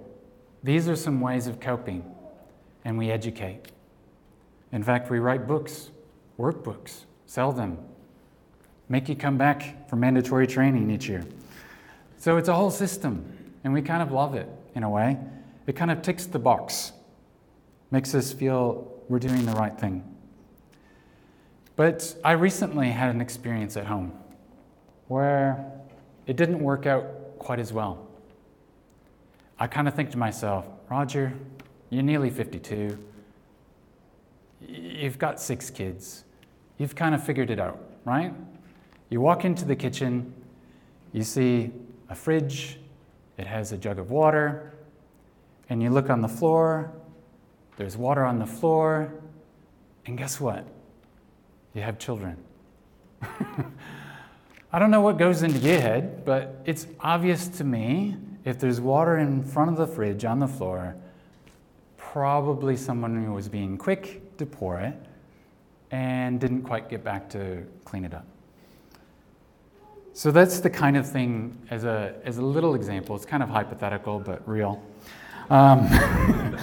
These 0.64 0.88
are 0.88 0.96
some 0.96 1.22
ways 1.22 1.48
of 1.48 1.60
coping, 1.60 2.04
and 2.84 2.98
we 2.98 3.12
educate. 3.12 3.72
In 4.72 4.84
fact, 4.84 5.12
we 5.12 5.20
write 5.20 5.48
books, 5.48 5.92
workbooks, 6.40 7.06
sell 7.26 7.52
them, 7.52 7.78
make 8.90 9.08
you 9.10 9.16
come 9.16 9.38
back 9.38 9.90
for 9.90 9.96
mandatory 9.96 10.48
training 10.48 10.90
each 10.92 11.08
year. 11.08 11.24
So 12.18 12.38
it's 12.38 12.50
a 12.50 12.54
whole 12.54 12.72
system, 12.72 13.26
and 13.64 13.74
we 13.74 13.82
kind 13.82 14.02
of 14.02 14.12
love 14.12 14.36
it 14.36 14.50
in 14.74 14.84
a 14.84 14.90
way. 14.90 15.18
It 15.68 15.76
kind 15.76 15.92
of 15.92 16.02
ticks 16.02 16.26
the 16.26 16.40
box, 16.40 16.92
makes 17.92 18.14
us 18.16 18.34
feel 18.34 18.92
we're 19.08 19.20
doing 19.20 19.46
the 19.46 19.54
right 19.54 19.78
thing. 19.80 20.15
But 21.76 22.16
I 22.24 22.34
recently 22.34 22.90
had 22.90 23.14
an 23.14 23.22
experience 23.22 23.76
at 23.76 23.86
home 23.86 24.14
where 25.08 25.72
it 26.26 26.38
didn't 26.38 26.60
work 26.60 26.86
out 26.86 27.06
quite 27.38 27.60
as 27.60 27.74
well. 27.74 28.08
I 29.60 29.68
kind 29.68 29.88
of 29.88 29.94
think 29.94 30.10
to 30.12 30.18
myself, 30.18 30.66
Roger, 30.90 31.34
you're 31.90 32.04
nearly 32.04 32.30
52. 32.30 32.98
You've 34.68 35.20
got 35.20 35.40
six 35.42 35.70
kids. 35.70 36.24
You've 36.78 36.96
kind 36.96 37.14
of 37.14 37.24
figured 37.24 37.50
it 37.50 37.60
out, 37.60 37.80
right? 38.06 38.34
You 39.10 39.22
walk 39.22 39.46
into 39.46 39.66
the 39.66 39.76
kitchen, 39.76 40.34
you 41.14 41.24
see 41.24 41.72
a 42.10 42.16
fridge, 42.16 42.80
it 43.38 43.48
has 43.48 43.72
a 43.72 43.78
jug 43.78 44.00
of 44.00 44.12
water, 44.12 44.74
and 45.70 45.82
you 45.82 45.90
look 45.90 46.10
on 46.10 46.22
the 46.22 46.28
floor, 46.28 46.92
there's 47.78 47.98
water 47.98 48.26
on 48.26 48.40
the 48.40 48.46
floor, 48.46 49.14
and 50.06 50.18
guess 50.18 50.40
what? 50.40 50.66
You 51.76 51.82
have 51.82 52.00
children. 52.00 52.38
I 53.22 54.80
don't 54.80 54.92
know 54.92 55.02
what 55.02 55.18
goes 55.18 55.44
into 55.44 55.60
your 55.60 55.82
head, 55.82 56.24
but 56.24 56.62
it's 56.66 56.88
obvious 57.02 57.50
to 57.50 57.66
me 57.66 58.16
if 58.46 58.60
there's 58.60 58.80
water 58.80 59.18
in 59.18 59.44
front 59.44 59.72
of 59.72 59.78
the 59.78 59.86
fridge 59.86 60.24
on 60.24 60.40
the 60.40 60.48
floor, 60.48 60.96
probably 61.98 62.78
someone 62.78 63.34
was 63.34 63.50
being 63.50 63.78
quick 63.78 64.38
to 64.38 64.46
pour 64.46 64.80
it 64.80 64.96
and 65.92 66.40
didn't 66.40 66.62
quite 66.62 66.90
get 66.90 67.04
back 67.04 67.30
to 67.32 67.66
clean 67.84 68.06
it 68.06 68.14
up. 68.14 68.26
So 70.14 70.32
that's 70.32 70.62
the 70.62 70.70
kind 70.70 70.96
of 70.96 71.10
thing, 71.10 71.58
as 71.70 71.84
a, 71.84 72.16
as 72.24 72.38
a 72.38 72.42
little 72.42 72.76
example, 72.76 73.18
it's 73.18 73.26
kind 73.26 73.44
of 73.44 73.50
hypothetical 73.50 74.20
but 74.20 74.48
real. 74.48 74.82
Um, 75.50 75.80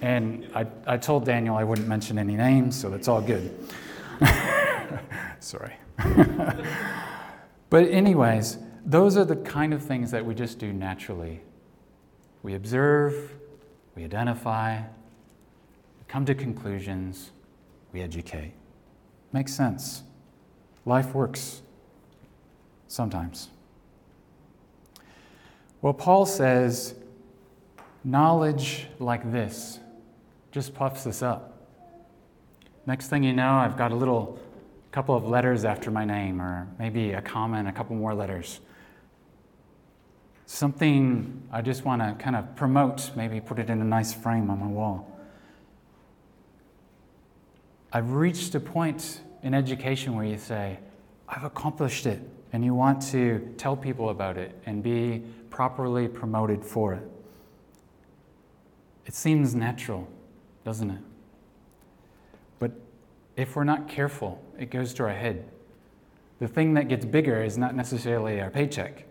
and 0.00 0.48
I, 0.54 0.66
I 0.86 0.96
told 0.96 1.26
Daniel 1.26 1.54
I 1.54 1.64
wouldn't 1.64 1.86
mention 1.86 2.18
any 2.18 2.34
names, 2.34 2.80
so 2.80 2.88
that's 2.88 3.08
all 3.08 3.20
good. 3.20 3.68
Sorry. 5.40 5.74
but, 7.70 7.88
anyways, 7.88 8.58
those 8.84 9.16
are 9.16 9.24
the 9.24 9.36
kind 9.36 9.74
of 9.74 9.82
things 9.82 10.10
that 10.10 10.24
we 10.24 10.34
just 10.34 10.58
do 10.58 10.72
naturally. 10.72 11.40
We 12.42 12.54
observe, 12.54 13.34
we 13.94 14.04
identify, 14.04 14.78
we 14.78 16.04
come 16.06 16.24
to 16.26 16.34
conclusions, 16.34 17.30
we 17.92 18.00
educate. 18.00 18.52
Makes 19.32 19.54
sense. 19.54 20.02
Life 20.86 21.14
works 21.14 21.62
sometimes. 22.86 23.48
Well, 25.80 25.92
Paul 25.92 26.26
says 26.26 26.94
knowledge 28.02 28.86
like 28.98 29.30
this 29.30 29.78
just 30.50 30.74
puffs 30.74 31.06
us 31.06 31.22
up. 31.22 31.47
Next 32.88 33.08
thing 33.08 33.22
you 33.22 33.32
know, 33.32 33.52
I've 33.52 33.76
got 33.76 33.92
a 33.92 33.94
little 33.94 34.38
couple 34.90 35.14
of 35.14 35.28
letters 35.28 35.64
after 35.64 35.90
my 35.90 36.04
name, 36.04 36.40
or 36.40 36.66
maybe 36.78 37.12
a 37.12 37.22
comma 37.22 37.64
a 37.68 37.72
couple 37.72 37.94
more 37.94 38.14
letters 38.14 38.60
something 40.48 41.42
I 41.52 41.60
just 41.60 41.84
want 41.84 42.00
to 42.00 42.14
kind 42.22 42.34
of 42.34 42.56
promote, 42.56 43.10
maybe 43.14 43.38
put 43.38 43.58
it 43.58 43.68
in 43.68 43.82
a 43.82 43.84
nice 43.84 44.14
frame 44.14 44.48
on 44.48 44.58
my 44.58 44.66
wall. 44.66 45.14
I've 47.92 48.12
reached 48.12 48.54
a 48.54 48.60
point 48.60 49.20
in 49.42 49.52
education 49.52 50.16
where 50.16 50.24
you 50.24 50.38
say, 50.38 50.78
I've 51.28 51.44
accomplished 51.44 52.06
it. 52.06 52.20
and 52.50 52.64
you 52.64 52.74
want 52.74 53.02
to 53.12 53.54
tell 53.58 53.76
people 53.76 54.08
about 54.08 54.38
it 54.38 54.58
and 54.64 54.82
be 54.82 55.22
properly 55.50 56.08
promoted 56.08 56.64
for 56.64 56.94
it. 56.94 57.06
It 59.04 59.14
seems 59.14 59.54
natural, 59.54 60.08
doesn't 60.64 60.90
it? 60.90 61.00
But 62.58 62.72
if 63.36 63.56
we're 63.56 63.64
not 63.64 63.88
careful, 63.88 64.42
it 64.58 64.70
goes 64.70 64.92
to 64.94 65.04
our 65.04 65.14
head. 65.14 65.48
The 66.40 66.48
thing 66.48 66.74
that 66.74 66.88
gets 66.88 67.04
bigger 67.04 67.42
is 67.42 67.58
not 67.58 67.74
necessarily 67.74 68.40
our 68.40 68.50
paycheck, 68.50 69.04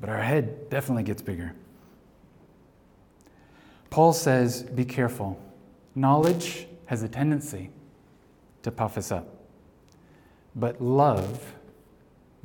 but 0.00 0.08
our 0.08 0.22
head 0.22 0.68
definitely 0.70 1.04
gets 1.04 1.22
bigger. 1.22 1.54
Paul 3.90 4.12
says, 4.12 4.62
Be 4.62 4.84
careful. 4.84 5.40
Knowledge 5.94 6.66
has 6.86 7.02
a 7.02 7.08
tendency 7.08 7.70
to 8.62 8.70
puff 8.70 8.98
us 8.98 9.12
up, 9.12 9.28
but 10.56 10.82
love 10.82 11.54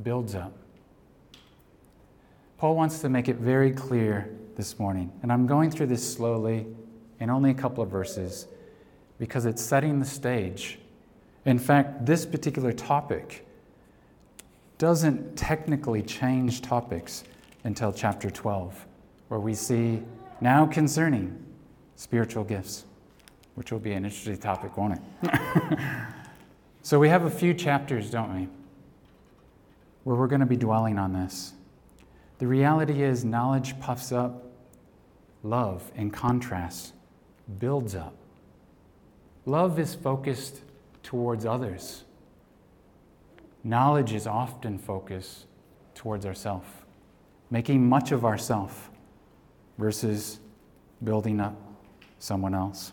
builds 0.03 0.35
up. 0.35 0.53
Paul 2.57 2.75
wants 2.75 2.99
to 2.99 3.09
make 3.09 3.27
it 3.29 3.37
very 3.37 3.71
clear 3.71 4.29
this 4.55 4.77
morning, 4.77 5.11
and 5.23 5.31
I'm 5.31 5.47
going 5.47 5.71
through 5.71 5.87
this 5.87 6.13
slowly 6.13 6.67
in 7.19 7.29
only 7.29 7.51
a 7.51 7.53
couple 7.53 7.83
of 7.83 7.89
verses 7.89 8.47
because 9.19 9.45
it's 9.45 9.61
setting 9.61 9.99
the 9.99 10.05
stage. 10.05 10.79
In 11.45 11.59
fact, 11.59 12.05
this 12.05 12.25
particular 12.25 12.71
topic 12.71 13.45
doesn't 14.77 15.37
technically 15.37 16.01
change 16.01 16.61
topics 16.61 17.25
until 17.65 17.91
chapter 17.91 18.29
12, 18.29 18.85
where 19.27 19.39
we 19.39 19.53
see 19.53 20.01
now 20.41 20.65
concerning 20.65 21.37
spiritual 21.97 22.45
gifts, 22.45 22.85
which 23.55 23.71
will 23.71 23.79
be 23.79 23.91
an 23.91 24.05
interesting 24.05 24.37
topic, 24.37 24.77
won't 24.77 24.93
it? 25.21 25.79
so 26.81 26.97
we 26.97 27.09
have 27.09 27.25
a 27.25 27.29
few 27.29 27.53
chapters, 27.53 28.09
don't 28.09 28.33
we, 28.33 28.47
where 30.05 30.15
we're 30.15 30.27
going 30.27 30.39
to 30.39 30.45
be 30.45 30.55
dwelling 30.55 30.97
on 30.97 31.11
this. 31.11 31.53
The 32.37 32.47
reality 32.47 33.03
is, 33.03 33.25
knowledge 33.25 33.77
puffs 33.81 34.13
up, 34.13 34.45
love, 35.43 35.91
in 35.95 36.09
contrast, 36.09 36.93
builds 37.59 37.95
up. 37.95 38.15
Love 39.45 39.79
is 39.79 39.95
focused 39.95 40.61
towards 41.03 41.45
others. 41.45 42.03
Knowledge 43.63 44.13
is 44.13 44.27
often 44.27 44.77
focused 44.77 45.45
towards 45.95 46.25
ourself, 46.25 46.85
making 47.49 47.87
much 47.87 48.11
of 48.11 48.23
ourself 48.23 48.89
versus 49.77 50.39
building 51.03 51.39
up 51.39 51.55
someone 52.19 52.53
else. 52.53 52.91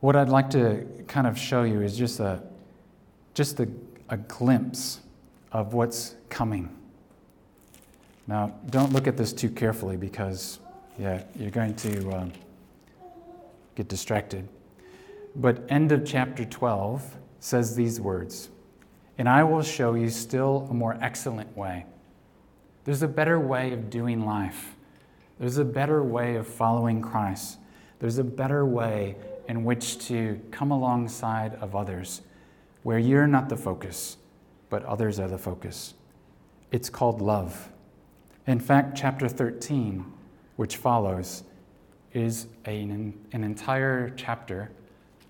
What 0.00 0.16
I'd 0.16 0.30
like 0.30 0.48
to 0.50 0.86
kind 1.06 1.26
of 1.26 1.38
show 1.38 1.62
you 1.62 1.82
is 1.82 1.96
just 1.96 2.20
a 2.20 2.42
just 3.34 3.60
a, 3.60 3.68
a 4.08 4.16
glimpse 4.16 5.00
of 5.52 5.74
what's 5.74 6.16
coming. 6.28 6.79
Now, 8.26 8.54
don't 8.70 8.92
look 8.92 9.06
at 9.06 9.16
this 9.16 9.32
too 9.32 9.50
carefully 9.50 9.96
because, 9.96 10.60
yeah, 10.98 11.22
you're 11.36 11.50
going 11.50 11.74
to 11.76 12.10
um, 12.12 12.32
get 13.74 13.88
distracted. 13.88 14.48
But 15.36 15.64
end 15.68 15.92
of 15.92 16.04
chapter 16.04 16.44
12 16.44 17.16
says 17.38 17.74
these 17.74 18.00
words 18.00 18.50
And 19.18 19.28
I 19.28 19.42
will 19.44 19.62
show 19.62 19.94
you 19.94 20.10
still 20.10 20.66
a 20.70 20.74
more 20.74 20.96
excellent 21.00 21.56
way. 21.56 21.86
There's 22.84 23.02
a 23.02 23.08
better 23.08 23.38
way 23.38 23.72
of 23.72 23.90
doing 23.90 24.24
life, 24.24 24.74
there's 25.38 25.58
a 25.58 25.64
better 25.64 26.02
way 26.02 26.36
of 26.36 26.46
following 26.46 27.02
Christ, 27.02 27.58
there's 27.98 28.18
a 28.18 28.24
better 28.24 28.64
way 28.64 29.16
in 29.48 29.64
which 29.64 29.98
to 30.06 30.40
come 30.50 30.70
alongside 30.70 31.54
of 31.56 31.74
others 31.74 32.22
where 32.82 32.98
you're 32.98 33.26
not 33.26 33.48
the 33.48 33.56
focus, 33.56 34.16
but 34.70 34.84
others 34.84 35.18
are 35.18 35.28
the 35.28 35.38
focus. 35.38 35.94
It's 36.72 36.88
called 36.88 37.20
love. 37.20 37.70
In 38.50 38.58
fact, 38.58 38.96
chapter 38.96 39.28
13, 39.28 40.04
which 40.56 40.74
follows, 40.76 41.44
is 42.12 42.48
an, 42.64 43.14
an 43.30 43.44
entire 43.44 44.12
chapter, 44.16 44.72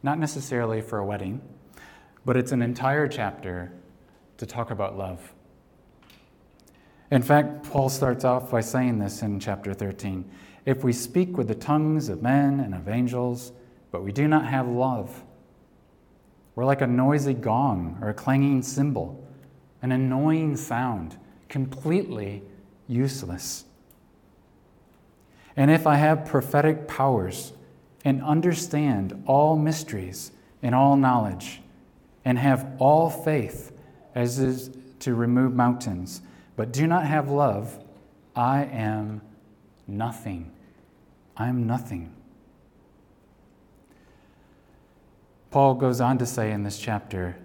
not 0.02 0.18
necessarily 0.18 0.80
for 0.80 1.00
a 1.00 1.04
wedding, 1.04 1.42
but 2.24 2.38
it's 2.38 2.50
an 2.50 2.62
entire 2.62 3.06
chapter 3.06 3.72
to 4.38 4.46
talk 4.46 4.70
about 4.70 4.96
love. 4.96 5.34
In 7.10 7.20
fact, 7.20 7.70
Paul 7.70 7.90
starts 7.90 8.24
off 8.24 8.50
by 8.50 8.62
saying 8.62 9.00
this 9.00 9.20
in 9.20 9.38
chapter 9.38 9.74
13 9.74 10.24
If 10.64 10.82
we 10.82 10.94
speak 10.94 11.36
with 11.36 11.48
the 11.48 11.54
tongues 11.54 12.08
of 12.08 12.22
men 12.22 12.58
and 12.58 12.74
of 12.74 12.88
angels, 12.88 13.52
but 13.90 14.02
we 14.02 14.12
do 14.12 14.28
not 14.28 14.46
have 14.46 14.66
love, 14.66 15.24
we're 16.54 16.64
like 16.64 16.80
a 16.80 16.86
noisy 16.86 17.34
gong 17.34 17.98
or 18.00 18.08
a 18.08 18.14
clanging 18.14 18.62
cymbal, 18.62 19.22
an 19.82 19.92
annoying 19.92 20.56
sound, 20.56 21.18
completely 21.50 22.44
useless. 22.90 23.64
And 25.56 25.70
if 25.70 25.86
I 25.86 25.96
have 25.96 26.26
prophetic 26.26 26.88
powers 26.88 27.52
and 28.04 28.22
understand 28.22 29.22
all 29.26 29.56
mysteries 29.56 30.32
and 30.62 30.74
all 30.74 30.96
knowledge, 30.96 31.60
and 32.24 32.38
have 32.38 32.66
all 32.78 33.10
faith 33.10 33.72
as 34.14 34.38
is 34.38 34.70
to 35.00 35.14
remove 35.14 35.54
mountains, 35.54 36.20
but 36.56 36.72
do 36.72 36.86
not 36.86 37.06
have 37.06 37.30
love, 37.30 37.78
I 38.36 38.64
am 38.64 39.22
nothing. 39.86 40.52
I 41.36 41.48
am 41.48 41.66
nothing. 41.66 42.14
Paul 45.50 45.74
goes 45.74 46.00
on 46.00 46.18
to 46.18 46.26
say 46.26 46.52
in 46.52 46.62
this 46.62 46.78
chapter 46.78 47.36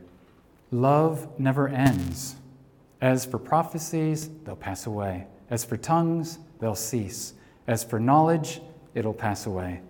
love 0.72 1.40
never 1.40 1.68
ends. 1.68 2.36
As 3.02 3.26
for 3.26 3.40
prophecies, 3.40 4.30
they'll 4.44 4.56
pass 4.56 4.86
away. 4.86 5.28
As 5.50 5.64
for 5.64 5.78
tongues, 5.78 6.40
they'll 6.60 6.76
cease. 6.76 7.34
As 7.68 7.84
for 7.84 8.00
knowledge, 8.00 8.62
it'll 8.94 9.14
pass 9.14 9.46
away. 9.46 9.82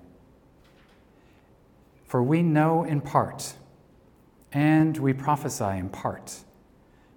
For 2.06 2.22
we 2.22 2.42
know 2.42 2.84
in 2.84 3.02
part, 3.02 3.54
and 4.54 4.98
we 4.98 5.14
prophesy 5.14 5.78
in 5.78 5.90
part. 5.90 6.40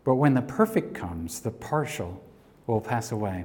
But 0.04 0.14
when 0.16 0.34
the 0.34 0.42
perfect 0.42 0.94
comes, 0.94 1.40
the 1.40 1.50
partial 1.50 2.22
will 2.66 2.80
pass 2.80 3.12
away. 3.12 3.44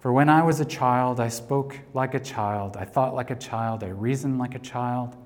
For 0.00 0.12
when 0.12 0.28
I 0.28 0.42
was 0.42 0.60
a 0.60 0.64
child, 0.64 1.18
I 1.18 1.28
spoke 1.28 1.78
like 1.92 2.14
a 2.14 2.20
child, 2.20 2.76
I 2.76 2.84
thought 2.84 3.14
like 3.14 3.30
a 3.30 3.36
child, 3.36 3.82
I 3.82 3.88
reasoned 3.88 4.38
like 4.38 4.54
a 4.54 4.60
child. 4.60 5.16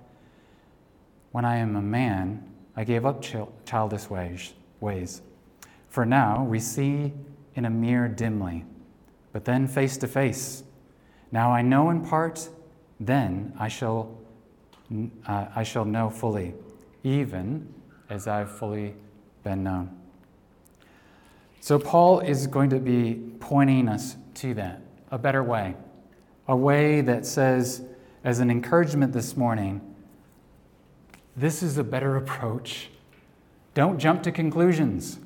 When 1.30 1.44
I 1.44 1.56
am 1.56 1.76
a 1.76 1.82
man, 1.82 2.42
I 2.74 2.84
gave 2.84 3.04
up 3.04 3.22
childish 3.66 4.08
ways. 4.08 5.22
For 5.88 6.06
now 6.06 6.44
we 6.44 6.58
see 6.58 7.12
in 7.54 7.64
a 7.64 7.70
mirror 7.70 8.08
dimly, 8.08 8.64
but 9.32 9.44
then 9.44 9.66
face 9.66 9.96
to 9.98 10.08
face. 10.08 10.62
Now 11.30 11.52
I 11.52 11.62
know 11.62 11.90
in 11.90 12.04
part, 12.04 12.48
then 13.00 13.52
I 13.58 13.68
shall, 13.68 14.18
uh, 15.26 15.46
I 15.54 15.62
shall 15.62 15.84
know 15.84 16.10
fully, 16.10 16.54
even 17.02 17.72
as 18.08 18.26
I've 18.26 18.50
fully 18.50 18.94
been 19.42 19.62
known. 19.62 19.90
So, 21.60 21.78
Paul 21.78 22.20
is 22.20 22.48
going 22.48 22.70
to 22.70 22.80
be 22.80 23.20
pointing 23.38 23.88
us 23.88 24.16
to 24.34 24.52
that, 24.54 24.82
a 25.10 25.18
better 25.18 25.44
way, 25.44 25.76
a 26.48 26.56
way 26.56 27.00
that 27.02 27.24
says, 27.24 27.82
as 28.24 28.40
an 28.40 28.50
encouragement 28.50 29.12
this 29.12 29.36
morning, 29.36 29.80
this 31.36 31.62
is 31.62 31.78
a 31.78 31.84
better 31.84 32.16
approach. 32.22 32.90
Don't 33.74 33.98
jump 33.98 34.22
to 34.24 34.32
conclusions. 34.32 35.18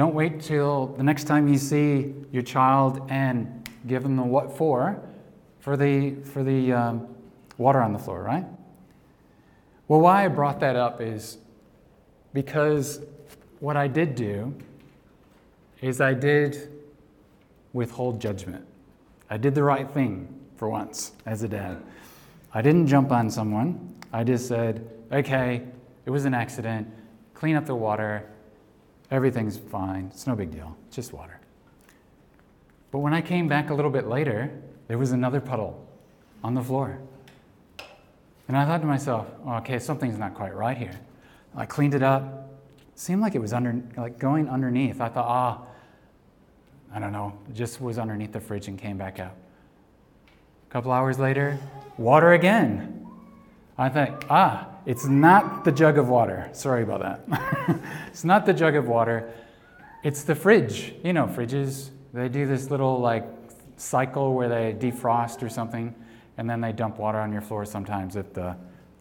Don't 0.00 0.14
wait 0.14 0.40
till 0.40 0.86
the 0.96 1.02
next 1.02 1.24
time 1.24 1.46
you 1.46 1.58
see 1.58 2.14
your 2.32 2.42
child 2.42 3.02
and 3.10 3.68
give 3.86 4.02
them 4.02 4.16
the 4.16 4.22
what 4.22 4.56
for 4.56 4.98
for 5.58 5.76
the, 5.76 6.14
for 6.24 6.42
the 6.42 6.72
um, 6.72 7.06
water 7.58 7.82
on 7.82 7.92
the 7.92 7.98
floor, 7.98 8.22
right? 8.22 8.46
Well, 9.88 10.00
why 10.00 10.24
I 10.24 10.28
brought 10.28 10.58
that 10.60 10.74
up 10.74 11.02
is 11.02 11.36
because 12.32 13.04
what 13.58 13.76
I 13.76 13.88
did 13.88 14.14
do 14.14 14.54
is 15.82 16.00
I 16.00 16.14
did 16.14 16.72
withhold 17.74 18.22
judgment. 18.22 18.64
I 19.28 19.36
did 19.36 19.54
the 19.54 19.64
right 19.64 19.92
thing 19.92 20.34
for 20.56 20.70
once 20.70 21.12
as 21.26 21.42
a 21.42 21.48
dad. 21.48 21.76
I 22.54 22.62
didn't 22.62 22.86
jump 22.86 23.12
on 23.12 23.28
someone. 23.28 23.94
I 24.14 24.24
just 24.24 24.48
said, 24.48 24.90
okay, 25.12 25.60
it 26.06 26.10
was 26.10 26.24
an 26.24 26.32
accident, 26.32 26.88
clean 27.34 27.54
up 27.54 27.66
the 27.66 27.74
water, 27.74 28.26
everything's 29.10 29.56
fine, 29.56 30.10
it's 30.12 30.26
no 30.26 30.34
big 30.34 30.50
deal, 30.50 30.76
it's 30.86 30.96
just 30.96 31.12
water. 31.12 31.40
But 32.90 32.98
when 32.98 33.14
I 33.14 33.20
came 33.20 33.48
back 33.48 33.70
a 33.70 33.74
little 33.74 33.90
bit 33.90 34.06
later, 34.06 34.50
there 34.88 34.98
was 34.98 35.12
another 35.12 35.40
puddle 35.40 35.86
on 36.42 36.54
the 36.54 36.62
floor. 36.62 36.98
And 38.48 38.56
I 38.56 38.66
thought 38.66 38.80
to 38.80 38.86
myself, 38.86 39.28
oh, 39.46 39.54
okay, 39.58 39.78
something's 39.78 40.18
not 40.18 40.34
quite 40.34 40.54
right 40.54 40.76
here. 40.76 40.98
I 41.54 41.66
cleaned 41.66 41.94
it 41.94 42.02
up. 42.02 42.50
It 42.92 42.98
seemed 42.98 43.20
like 43.20 43.34
it 43.34 43.40
was 43.40 43.52
under, 43.52 43.80
like 43.96 44.18
going 44.18 44.48
underneath. 44.48 45.00
I 45.00 45.08
thought, 45.08 45.26
ah, 45.26 45.58
oh, 45.60 45.66
I 46.92 46.98
don't 46.98 47.12
know, 47.12 47.38
it 47.48 47.54
just 47.54 47.80
was 47.80 47.98
underneath 47.98 48.32
the 48.32 48.40
fridge 48.40 48.66
and 48.66 48.76
came 48.76 48.98
back 48.98 49.20
out. 49.20 49.36
A 50.68 50.72
couple 50.72 50.90
hours 50.90 51.18
later, 51.18 51.58
water 51.96 52.32
again. 52.32 52.99
I 53.80 53.88
think, 53.88 54.26
ah, 54.28 54.68
it's 54.84 55.06
not 55.06 55.64
the 55.64 55.72
jug 55.72 55.96
of 55.96 56.10
water. 56.10 56.50
Sorry 56.52 56.82
about 56.82 57.00
that. 57.00 57.80
it's 58.08 58.24
not 58.24 58.44
the 58.44 58.52
jug 58.52 58.74
of 58.74 58.86
water. 58.86 59.32
It's 60.04 60.22
the 60.22 60.34
fridge. 60.34 60.92
You 61.02 61.14
know, 61.14 61.26
fridges, 61.26 61.88
they 62.12 62.28
do 62.28 62.46
this 62.46 62.70
little 62.70 63.00
like 63.00 63.24
cycle 63.78 64.34
where 64.34 64.50
they 64.50 64.74
defrost 64.78 65.42
or 65.42 65.48
something, 65.48 65.94
and 66.36 66.48
then 66.48 66.60
they 66.60 66.72
dump 66.72 66.98
water 66.98 67.16
on 67.16 67.32
your 67.32 67.40
floor 67.40 67.64
sometimes 67.64 68.16
if 68.16 68.34
the 68.34 68.54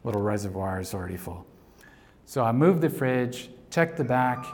little 0.06 0.22
reservoir 0.22 0.80
is 0.80 0.94
already 0.94 1.18
full. 1.18 1.46
So 2.26 2.46
I 2.46 2.54
moved 2.54 2.80
the 2.80 2.90
fridge, 2.90 3.50
checked 3.70 3.98
the 3.98 4.06
back, 4.06 4.46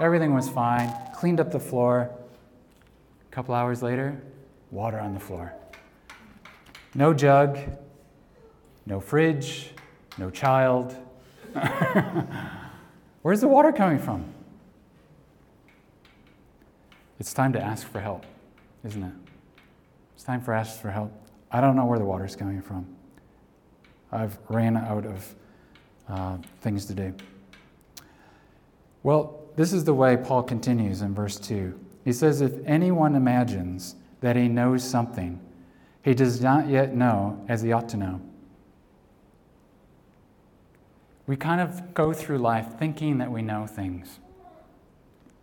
everything 0.00 0.32
was 0.32 0.48
fine, 0.48 0.94
cleaned 1.14 1.40
up 1.40 1.52
the 1.52 1.60
floor. 1.60 2.10
A 3.28 3.34
couple 3.34 3.54
hours 3.54 3.82
later, 3.82 4.18
water 4.70 4.98
on 4.98 5.12
the 5.12 5.20
floor. 5.20 5.52
No 6.94 7.12
jug, 7.12 7.58
no 8.86 9.00
fridge, 9.00 9.70
no 10.18 10.30
child. 10.30 10.96
Where's 13.22 13.40
the 13.40 13.48
water 13.48 13.72
coming 13.72 13.98
from? 13.98 14.24
It's 17.18 17.32
time 17.32 17.52
to 17.52 17.60
ask 17.60 17.86
for 17.86 18.00
help, 18.00 18.26
isn't 18.84 19.02
it? 19.02 19.12
It's 20.14 20.24
time 20.24 20.40
for 20.40 20.52
ask 20.52 20.80
for 20.80 20.90
help. 20.90 21.12
I 21.50 21.60
don't 21.60 21.76
know 21.76 21.86
where 21.86 21.98
the 21.98 22.04
water's 22.04 22.36
coming 22.36 22.60
from. 22.60 22.86
I've 24.10 24.38
ran 24.48 24.76
out 24.76 25.06
of 25.06 25.34
uh, 26.08 26.36
things 26.60 26.86
to 26.86 26.94
do. 26.94 27.14
Well, 29.02 29.44
this 29.56 29.72
is 29.72 29.84
the 29.84 29.94
way 29.94 30.16
Paul 30.16 30.42
continues 30.42 31.02
in 31.02 31.14
verse 31.14 31.38
2. 31.38 31.78
He 32.04 32.12
says, 32.12 32.40
If 32.40 32.52
anyone 32.66 33.14
imagines 33.14 33.96
that 34.20 34.36
he 34.36 34.48
knows 34.48 34.82
something, 34.82 35.40
he 36.02 36.14
does 36.14 36.40
not 36.40 36.68
yet 36.68 36.94
know 36.94 37.44
as 37.48 37.62
he 37.62 37.72
ought 37.72 37.88
to 37.90 37.96
know. 37.96 38.20
We 41.26 41.36
kind 41.36 41.60
of 41.60 41.94
go 41.94 42.12
through 42.12 42.38
life 42.38 42.78
thinking 42.78 43.18
that 43.18 43.30
we 43.30 43.42
know 43.42 43.66
things. 43.66 44.18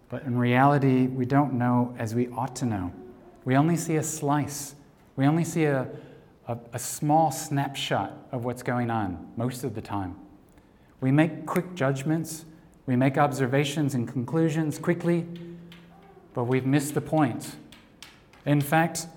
But 0.09 0.23
in 0.23 0.37
reality, 0.37 1.07
we 1.07 1.25
don't 1.25 1.53
know 1.53 1.95
as 1.97 2.13
we 2.13 2.27
ought 2.29 2.55
to 2.57 2.65
know. 2.65 2.91
We 3.45 3.55
only 3.55 3.77
see 3.77 3.95
a 3.95 4.03
slice, 4.03 4.75
we 5.15 5.25
only 5.25 5.43
see 5.43 5.63
a, 5.63 5.87
a, 6.47 6.57
a, 6.73 6.79
small 6.79 7.31
snapshot 7.31 8.13
of 8.31 8.45
what's 8.45 8.61
going 8.61 8.91
on 8.91 9.31
most 9.35 9.63
of 9.63 9.73
the 9.73 9.81
time. 9.81 10.15
We 10.99 11.11
make 11.11 11.47
quick 11.47 11.73
judgments, 11.73 12.45
we 12.85 12.95
make 12.95 13.17
observations 13.17 13.95
and 13.95 14.07
conclusions 14.07 14.77
quickly, 14.77 15.25
but 16.33 16.43
we've 16.43 16.65
missed 16.65 16.93
the 16.93 17.01
point. 17.01 17.55
In 18.45 18.61
fact, 18.61 19.07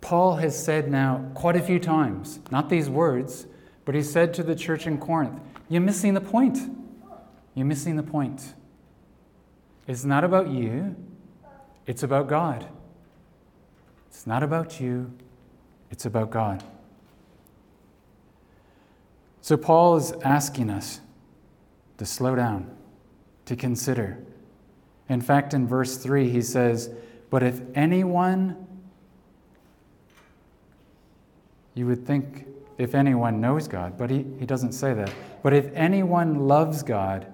Paul 0.00 0.36
has 0.36 0.60
said 0.60 0.90
now 0.90 1.30
quite 1.34 1.56
a 1.56 1.62
few 1.62 1.78
times, 1.78 2.40
not 2.50 2.68
these 2.68 2.88
words, 2.88 3.46
but 3.84 3.94
he 3.94 4.02
said 4.02 4.34
to 4.34 4.42
the 4.42 4.54
church 4.54 4.86
in 4.86 4.98
Corinth, 4.98 5.40
You're 5.68 5.82
missing 5.82 6.14
the 6.14 6.20
point. 6.20 6.58
You're 7.54 7.66
missing 7.66 7.96
the 7.96 8.02
point. 8.02 8.54
It's 9.86 10.04
not 10.04 10.24
about 10.24 10.48
you, 10.48 10.94
it's 11.86 12.02
about 12.02 12.28
God. 12.28 12.66
It's 14.08 14.26
not 14.26 14.42
about 14.42 14.80
you, 14.80 15.12
it's 15.90 16.04
about 16.04 16.30
God. 16.30 16.62
So, 19.40 19.56
Paul 19.56 19.96
is 19.96 20.12
asking 20.24 20.68
us 20.68 21.00
to 21.96 22.04
slow 22.04 22.36
down, 22.36 22.70
to 23.46 23.56
consider. 23.56 24.18
In 25.08 25.22
fact, 25.22 25.54
in 25.54 25.66
verse 25.66 25.96
3, 25.96 26.28
he 26.28 26.42
says, 26.42 26.90
But 27.30 27.42
if 27.42 27.62
anyone, 27.74 28.66
you 31.74 31.86
would 31.86 32.06
think 32.06 32.46
if 32.78 32.94
anyone 32.94 33.40
knows 33.40 33.66
God, 33.66 33.98
but 33.98 34.08
he, 34.08 34.24
he 34.38 34.46
doesn't 34.46 34.72
say 34.72 34.94
that. 34.94 35.12
But 35.42 35.52
if 35.52 35.70
anyone 35.74 36.46
loves 36.46 36.82
God, 36.82 37.26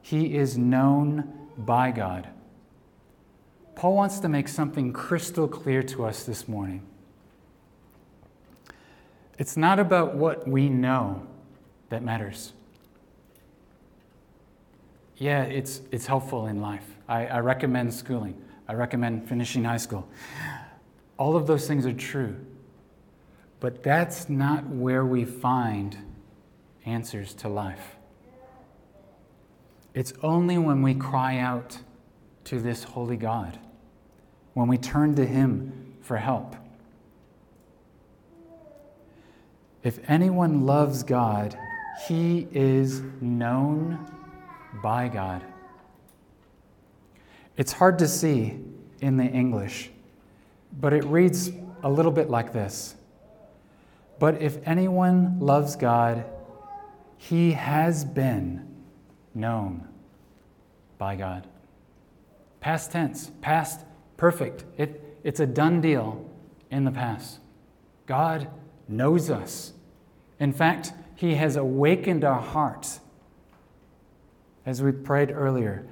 he 0.00 0.36
is 0.36 0.56
known 0.56 1.32
by 1.58 1.90
God. 1.90 2.28
Paul 3.74 3.96
wants 3.96 4.20
to 4.20 4.28
make 4.28 4.48
something 4.48 4.92
crystal 4.92 5.48
clear 5.48 5.82
to 5.84 6.04
us 6.04 6.24
this 6.24 6.46
morning. 6.46 6.86
It's 9.38 9.56
not 9.56 9.80
about 9.80 10.14
what 10.14 10.46
we 10.46 10.68
know 10.68 11.26
that 11.88 12.02
matters. 12.02 12.52
Yeah, 15.16 15.44
it's, 15.44 15.82
it's 15.90 16.06
helpful 16.06 16.46
in 16.46 16.60
life. 16.60 16.86
I, 17.08 17.26
I 17.26 17.38
recommend 17.40 17.92
schooling, 17.92 18.40
I 18.68 18.74
recommend 18.74 19.28
finishing 19.28 19.64
high 19.64 19.78
school. 19.78 20.08
All 21.18 21.36
of 21.36 21.46
those 21.46 21.66
things 21.66 21.86
are 21.86 21.92
true. 21.92 22.36
But 23.62 23.84
that's 23.84 24.28
not 24.28 24.66
where 24.66 25.06
we 25.06 25.24
find 25.24 25.96
answers 26.84 27.32
to 27.34 27.48
life. 27.48 27.94
It's 29.94 30.12
only 30.20 30.58
when 30.58 30.82
we 30.82 30.94
cry 30.94 31.38
out 31.38 31.78
to 32.46 32.58
this 32.58 32.82
holy 32.82 33.16
God, 33.16 33.60
when 34.54 34.66
we 34.66 34.78
turn 34.78 35.14
to 35.14 35.24
Him 35.24 35.94
for 36.00 36.16
help. 36.16 36.56
If 39.84 40.00
anyone 40.10 40.66
loves 40.66 41.04
God, 41.04 41.56
he 42.08 42.48
is 42.50 43.00
known 43.20 44.12
by 44.82 45.06
God. 45.06 45.44
It's 47.56 47.70
hard 47.70 48.00
to 48.00 48.08
see 48.08 48.58
in 49.00 49.18
the 49.18 49.26
English, 49.26 49.92
but 50.80 50.92
it 50.92 51.04
reads 51.04 51.52
a 51.84 51.88
little 51.88 52.10
bit 52.10 52.28
like 52.28 52.52
this 52.52 52.96
But 54.22 54.40
if 54.40 54.58
anyone 54.64 55.40
loves 55.40 55.74
God, 55.74 56.24
he 57.18 57.54
has 57.54 58.04
been 58.04 58.64
known 59.34 59.88
by 60.96 61.16
God. 61.16 61.48
Past 62.60 62.92
tense, 62.92 63.32
past 63.40 63.80
perfect. 64.16 64.64
It, 64.78 65.18
it's 65.24 65.40
a 65.40 65.46
done 65.46 65.80
deal 65.80 66.24
in 66.70 66.84
the 66.84 66.92
past. 66.92 67.40
God 68.06 68.48
knows 68.86 69.28
us. 69.28 69.72
In 70.38 70.52
fact, 70.52 70.92
He 71.16 71.34
has 71.34 71.56
awakened 71.56 72.22
our 72.22 72.40
hearts. 72.40 73.00
As 74.64 74.80
we 74.80 74.92
prayed 74.92 75.32
earlier, 75.32 75.84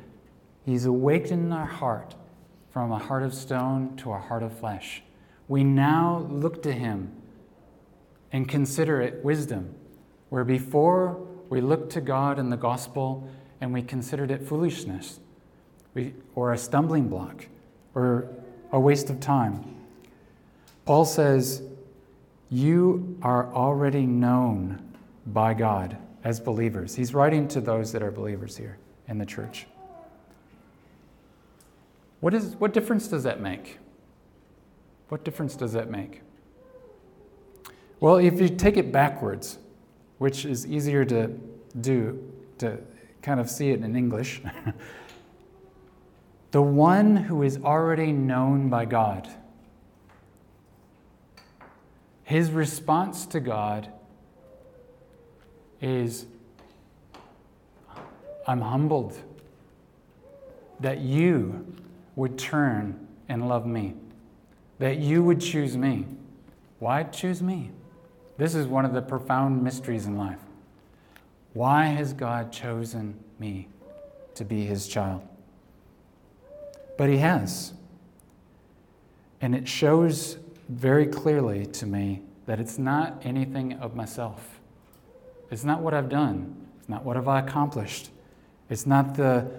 He's 0.65 0.87
awakened 0.87 1.53
our 1.53 1.67
heart 1.67 2.15
from 2.71 2.93
a 2.93 2.99
heart 2.99 3.25
of 3.25 3.35
stone 3.35 3.97
to 3.97 4.13
a 4.13 4.19
heart 4.19 4.45
of 4.45 4.57
flesh. 4.57 5.03
We 5.49 5.65
now 5.65 6.29
look 6.31 6.63
to 6.63 6.71
Him 6.71 7.17
and 8.33 8.49
consider 8.49 9.01
it 9.01 9.25
wisdom, 9.25 9.75
where 10.29 10.45
before 10.45 11.27
we 11.49 11.61
looked 11.61 11.93
to 11.93 12.01
God 12.01 12.39
and 12.39 12.51
the 12.53 12.57
gospel 12.57 13.29
and 13.61 13.73
we 13.73 13.83
considered 13.83 14.31
it 14.31 14.47
foolishness 14.47 15.21
we, 15.95 16.15
or 16.35 16.53
a 16.53 16.59
stumbling 16.59 17.09
block 17.09 17.47
or 17.95 18.29
a 18.73 18.79
waste 18.79 19.11
of 19.11 19.21
time. 19.21 19.77
Paul 20.85 21.05
says, 21.05 21.63
You 22.49 23.19
are 23.23 23.53
already 23.53 24.07
known 24.07 24.81
by 25.27 25.55
God 25.55 25.97
as 26.25 26.41
believers. 26.41 26.95
He's 26.95 27.15
writing 27.15 27.49
to 27.49 27.61
those 27.61 27.93
that 27.93 28.03
are 28.03 28.11
believers 28.11 28.57
here 28.57 28.79
in 29.09 29.19
the 29.19 29.27
church. 29.27 29.67
What, 32.21 32.35
is, 32.35 32.55
what 32.57 32.73
difference 32.73 33.09
does 33.09 33.25
that 33.25 33.41
make? 33.41 33.79
What 35.09 35.25
difference 35.25 35.57
does 35.57 35.73
that 35.73 35.91
make? 35.91 36.23
Well, 38.01 38.17
if 38.17 38.41
you 38.41 38.49
take 38.49 38.79
it 38.79 38.91
backwards, 38.91 39.59
which 40.19 40.47
is 40.47 40.67
easier 40.67 41.05
to 41.05 41.29
do, 41.79 42.33
to 42.59 42.79
kind 43.21 43.39
of 43.39 43.51
see 43.51 43.71
it 43.71 43.83
in 43.83 43.95
English. 43.95 44.41
the 46.51 46.63
one 46.63 47.17
who 47.17 47.43
is 47.43 47.59
already 47.59 48.13
known 48.13 48.71
by 48.71 48.87
God. 48.87 49.29
His 52.25 52.51
response 52.51 53.27
to 53.27 53.41
God 53.41 53.93
is 55.81 56.27
I'm 58.47 58.63
humbled 58.63 59.17
that 60.81 61.01
you 61.01 61.77
would 62.17 62.39
turn 62.39 63.07
and 63.29 63.49
love 63.49 63.67
me, 63.67 63.95
that 64.79 64.99
you 64.99 65.23
would 65.23 65.41
choose 65.41 65.77
me. 65.77 66.07
Why 66.79 67.03
choose 67.03 67.43
me? 67.43 67.71
This 68.41 68.55
is 68.55 68.67
one 68.67 68.87
of 68.87 68.95
the 68.95 69.03
profound 69.03 69.63
mysteries 69.63 70.07
in 70.07 70.17
life. 70.17 70.39
Why 71.53 71.85
has 71.85 72.15
God 72.15 72.51
chosen 72.51 73.23
me 73.39 73.69
to 74.35 74.47
be 74.47 74.65
his 74.65 74.89
child? 74.89 75.21
But 76.97 77.11
he 77.11 77.19
has. 77.19 77.75
And 79.43 79.55
it 79.55 79.69
shows 79.69 80.39
very 80.71 81.05
clearly 81.05 81.67
to 81.67 81.85
me 81.85 82.23
that 82.47 82.59
it's 82.59 82.79
not 82.79 83.21
anything 83.27 83.75
of 83.75 83.95
myself. 83.95 84.59
It's 85.51 85.65
not 85.65 85.83
what 85.83 85.93
I've 85.93 86.09
done. 86.09 86.67
It's 86.79 86.89
not 86.89 87.05
what 87.05 87.17
have 87.17 87.29
I 87.29 87.41
accomplished. 87.41 88.09
It's 88.71 88.87
not 88.87 89.17
the, 89.17 89.51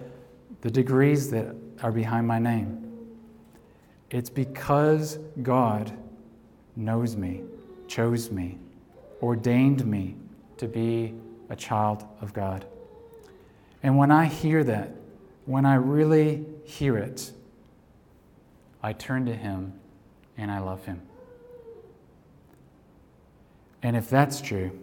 the 0.62 0.72
degrees 0.72 1.30
that 1.30 1.54
are 1.84 1.92
behind 1.92 2.26
my 2.26 2.40
name. 2.40 3.08
It's 4.10 4.28
because 4.28 5.20
God 5.40 5.96
knows 6.74 7.14
me, 7.14 7.42
chose 7.86 8.32
me, 8.32 8.58
ordained 9.22 9.86
me 9.86 10.16
to 10.58 10.66
be 10.66 11.14
a 11.48 11.56
child 11.56 12.04
of 12.20 12.32
God. 12.32 12.64
And 13.82 13.96
when 13.96 14.10
I 14.10 14.26
hear 14.26 14.64
that, 14.64 14.90
when 15.46 15.64
I 15.64 15.74
really 15.74 16.44
hear 16.64 16.96
it, 16.96 17.32
I 18.82 18.92
turn 18.92 19.26
to 19.26 19.34
Him 19.34 19.74
and 20.36 20.50
I 20.50 20.58
love 20.58 20.84
Him. 20.84 21.02
And 23.82 23.96
if 23.96 24.08
that's 24.08 24.40
true, 24.40 24.78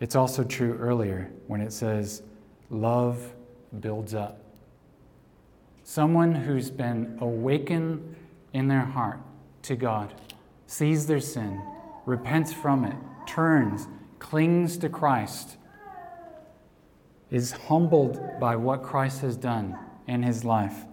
it's 0.00 0.16
also 0.16 0.44
true 0.44 0.76
earlier 0.78 1.30
when 1.46 1.60
it 1.60 1.72
says, 1.72 2.22
love 2.70 3.32
builds 3.80 4.14
up. 4.14 4.38
Someone 5.84 6.34
who's 6.34 6.70
been 6.70 7.16
awakened 7.20 8.16
in 8.52 8.68
their 8.68 8.84
heart 8.84 9.20
to 9.62 9.76
God, 9.76 10.12
sees 10.66 11.06
their 11.06 11.20
sin, 11.20 11.62
repents 12.06 12.52
from 12.52 12.84
it, 12.84 12.96
turns, 13.26 13.86
clings 14.18 14.76
to 14.78 14.88
Christ, 14.88 15.56
is 17.30 17.52
humbled 17.52 18.20
by 18.38 18.56
what 18.56 18.82
Christ 18.82 19.22
has 19.22 19.36
done 19.36 19.78
in 20.06 20.22
his 20.22 20.44
life, 20.44 20.84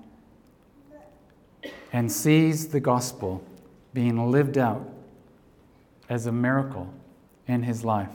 and 1.91 2.11
sees 2.11 2.67
the 2.67 2.79
gospel 2.79 3.43
being 3.93 4.31
lived 4.31 4.57
out 4.57 4.87
as 6.07 6.25
a 6.25 6.31
miracle 6.31 6.93
in 7.47 7.63
his 7.63 7.83
life, 7.83 8.11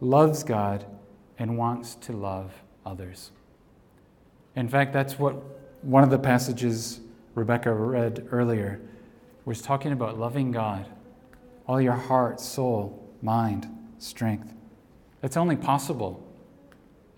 loves 0.00 0.42
God, 0.42 0.86
and 1.38 1.58
wants 1.58 1.94
to 1.96 2.12
love 2.12 2.52
others. 2.86 3.32
In 4.56 4.68
fact, 4.68 4.92
that's 4.92 5.18
what 5.18 5.36
one 5.82 6.02
of 6.02 6.10
the 6.10 6.18
passages 6.18 7.00
Rebecca 7.34 7.72
read 7.72 8.26
earlier 8.30 8.80
was 9.44 9.62
talking 9.62 9.92
about 9.92 10.18
loving 10.18 10.50
God, 10.50 10.86
all 11.68 11.80
your 11.80 11.92
heart, 11.92 12.40
soul, 12.40 13.14
mind, 13.20 13.68
strength. 13.98 14.54
It's 15.22 15.36
only 15.36 15.56
possible 15.56 16.26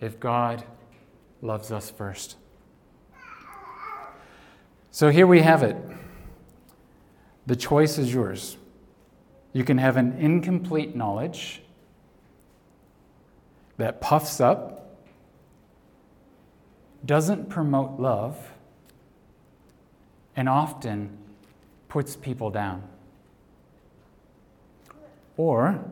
if 0.01 0.19
God 0.19 0.65
loves 1.41 1.71
us 1.71 1.91
first. 1.91 2.37
So 4.91 5.11
here 5.11 5.27
we 5.27 5.43
have 5.43 5.63
it. 5.63 5.77
The 7.47 7.55
choice 7.55 7.97
is 7.97 8.13
yours. 8.13 8.57
You 9.53 9.63
can 9.63 9.79
have 9.79 9.97
an 9.97 10.13
incomplete 10.19 10.97
knowledge 10.97 11.63
that 13.77 14.01
puffs 14.01 14.41
up, 14.41 14.99
doesn't 17.05 17.49
promote 17.49 18.01
love, 18.01 18.37
and 20.37 20.49
often 20.49 21.17
puts 21.89 22.17
people 22.17 22.51
down. 22.51 22.83
Or 25.41 25.83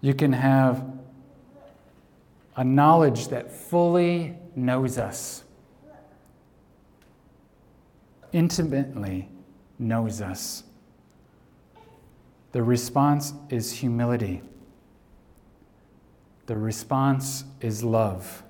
you 0.00 0.14
can 0.14 0.32
have 0.32 0.84
a 2.56 2.64
knowledge 2.64 3.28
that 3.28 3.52
fully 3.52 4.34
knows 4.56 4.98
us, 4.98 5.44
intimately 8.32 9.28
knows 9.78 10.20
us. 10.20 10.64
The 12.50 12.64
response 12.64 13.32
is 13.48 13.70
humility. 13.70 14.42
The 16.46 16.56
response 16.56 17.44
is 17.60 17.84
love. 17.84 18.42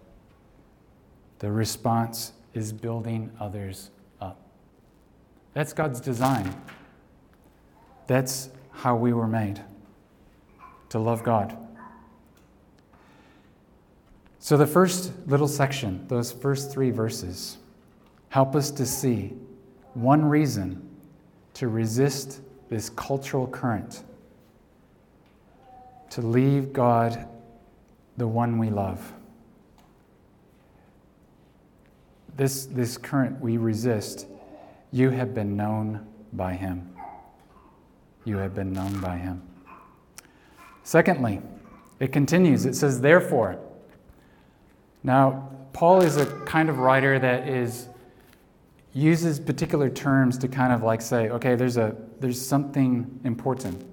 The 1.41 1.53
response 1.53 2.33
is 2.55 2.73
building 2.73 3.31
others 3.39 3.91
up. 4.23 4.41
That's 5.53 5.75
God's 5.75 6.01
design. 6.01 6.59
That's 8.07 8.49
how 8.71 8.97
we 8.97 9.13
were 9.13 9.29
made 9.29 9.63
to 10.91 10.99
love 10.99 11.23
God. 11.23 11.57
So, 14.39 14.57
the 14.57 14.67
first 14.67 15.13
little 15.27 15.49
section, 15.49 16.07
those 16.07 16.31
first 16.31 16.71
three 16.71 16.91
verses, 16.91 17.59
help 18.29 18.55
us 18.55 18.71
to 18.73 18.87
see 18.87 19.33
one 19.95 20.25
reason 20.25 20.89
to 21.55 21.69
resist 21.69 22.43
this 22.69 22.91
cultural 22.91 23.47
current, 23.47 24.05
to 26.11 26.21
leave 26.21 26.73
God, 26.73 27.27
the 28.17 28.29
one 28.29 28.59
we 28.59 28.71
love. 28.71 29.13
This, 32.37 32.67
this 32.67 32.99
current 32.99 33.41
we 33.41 33.57
resist, 33.57 34.27
you 34.93 35.11
have 35.11 35.35
been 35.35 35.57
known 35.57 36.07
by 36.33 36.53
Him. 36.53 36.95
You 38.25 38.37
have 38.37 38.55
been 38.55 38.73
known 38.73 39.01
by 39.01 39.17
Him. 39.17 39.43
Secondly, 40.87 41.43
it 41.99 42.13
continues. 42.13 42.65
It 42.65 42.77
says, 42.77 43.01
therefore. 43.01 43.59
Now, 45.03 45.51
Paul 45.73 46.01
is 46.01 46.17
a 46.17 46.27
kind 46.43 46.69
of 46.69 46.79
writer 46.79 47.19
that 47.19 47.49
is 47.49 47.89
uses 48.93 49.41
particular 49.41 49.91
terms 49.91 50.39
to 50.39 50.47
kind 50.47 50.73
of 50.73 50.85
like 50.85 51.03
say, 51.03 51.29
okay, 51.31 51.57
there's 51.57 51.77
a 51.77 51.97
there's 52.21 52.41
something 52.41 53.19
important. 53.25 53.85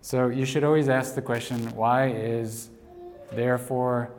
So 0.00 0.28
you 0.28 0.46
should 0.46 0.64
always 0.64 0.88
ask 0.88 1.14
the 1.14 1.20
question, 1.20 1.76
why 1.76 2.08
is 2.08 2.70
therefore 3.32 4.10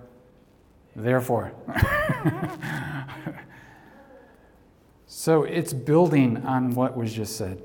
therefore? 0.96 1.52
so 5.08 5.42
it's 5.42 5.74
building 5.74 6.38
on 6.46 6.76
what 6.76 6.96
was 6.96 7.12
just 7.12 7.36
said. 7.36 7.64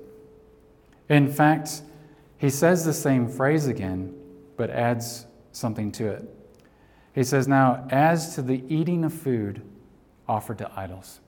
In 1.11 1.31
fact, 1.31 1.83
he 2.39 2.49
says 2.49 2.87
the 2.87 2.95
same 2.95 3.29
phrase 3.29 3.67
again, 3.67 4.16
but 4.57 4.71
adds 4.71 5.27
something 5.53 5.93
to 5.93 6.09
it. 6.09 6.35
He 7.15 7.25
says, 7.25 7.49
Now, 7.49 7.87
as 7.91 8.35
to 8.35 8.43
the 8.43 8.63
eating 8.69 9.05
of 9.05 9.13
food 9.13 9.63
offered 10.29 10.59
to 10.59 10.71
idols. 10.77 11.21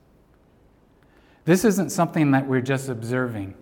This 1.45 1.65
isn't 1.65 1.89
something 1.91 2.31
that 2.31 2.45
we're 2.47 2.61
just 2.61 2.89
observing, 2.89 3.55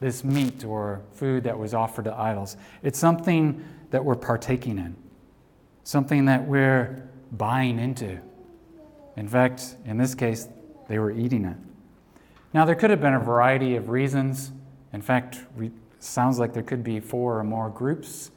this 0.00 0.22
meat 0.22 0.64
or 0.64 1.02
food 1.12 1.44
that 1.44 1.58
was 1.58 1.74
offered 1.74 2.04
to 2.04 2.14
idols. 2.14 2.56
It's 2.82 2.98
something 2.98 3.64
that 3.90 4.04
we're 4.04 4.14
partaking 4.14 4.78
in, 4.78 4.94
something 5.82 6.26
that 6.26 6.46
we're 6.46 7.08
buying 7.32 7.78
into. 7.78 8.20
In 9.16 9.28
fact, 9.28 9.76
in 9.84 9.96
this 9.96 10.14
case, 10.14 10.48
they 10.88 10.98
were 10.98 11.10
eating 11.10 11.44
it. 11.44 11.56
Now, 12.52 12.64
there 12.64 12.76
could 12.76 12.90
have 12.90 13.00
been 13.00 13.14
a 13.14 13.20
variety 13.20 13.74
of 13.74 13.88
reasons. 13.88 14.52
In 14.92 15.02
fact, 15.02 15.40
it 15.60 15.72
sounds 15.98 16.38
like 16.38 16.52
there 16.52 16.62
could 16.62 16.84
be 16.84 17.00
four 17.00 17.38
or 17.38 17.44
more 17.44 17.70
groups 17.70 18.30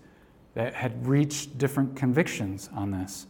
that 0.58 0.74
had 0.74 1.06
reached 1.06 1.56
different 1.60 1.96
convictions 1.96 2.68
on 2.74 2.90
this. 2.90 3.28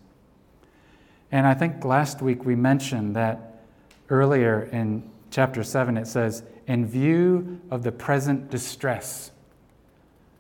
And 1.30 1.46
I 1.46 1.54
think 1.56 1.84
last 1.84 2.22
week 2.22 2.46
we 2.46 2.56
mentioned 2.56 3.18
that 3.18 3.66
earlier 4.08 4.70
in 4.72 5.04
chapter 5.30 5.62
7 5.62 5.98
it 5.98 6.08
says, 6.08 6.44
in 6.68 6.86
view 6.86 7.60
of 7.70 7.84
the 7.84 7.92
present 7.92 8.50
distress. 8.50 9.32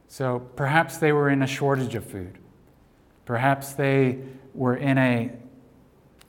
So 0.08 0.40
perhaps 0.56 0.98
they 0.98 1.12
were 1.12 1.30
in 1.30 1.42
a 1.42 1.46
shortage 1.46 1.94
of 1.94 2.06
food. 2.06 2.38
Perhaps 3.26 3.74
they 3.74 4.20
were 4.54 4.78
in 4.78 4.98
a 4.98 5.34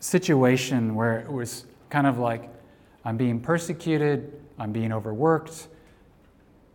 situation 0.01 0.97
where 0.97 1.21
it 1.21 1.31
was 1.31 1.67
kind 1.89 2.09
of 2.09 2.19
like, 2.19 2.51
I'm 3.05 3.17
being 3.17 3.39
persecuted, 3.39 4.33
I'm 4.59 4.73
being 4.73 4.91
overworked, 4.91 5.69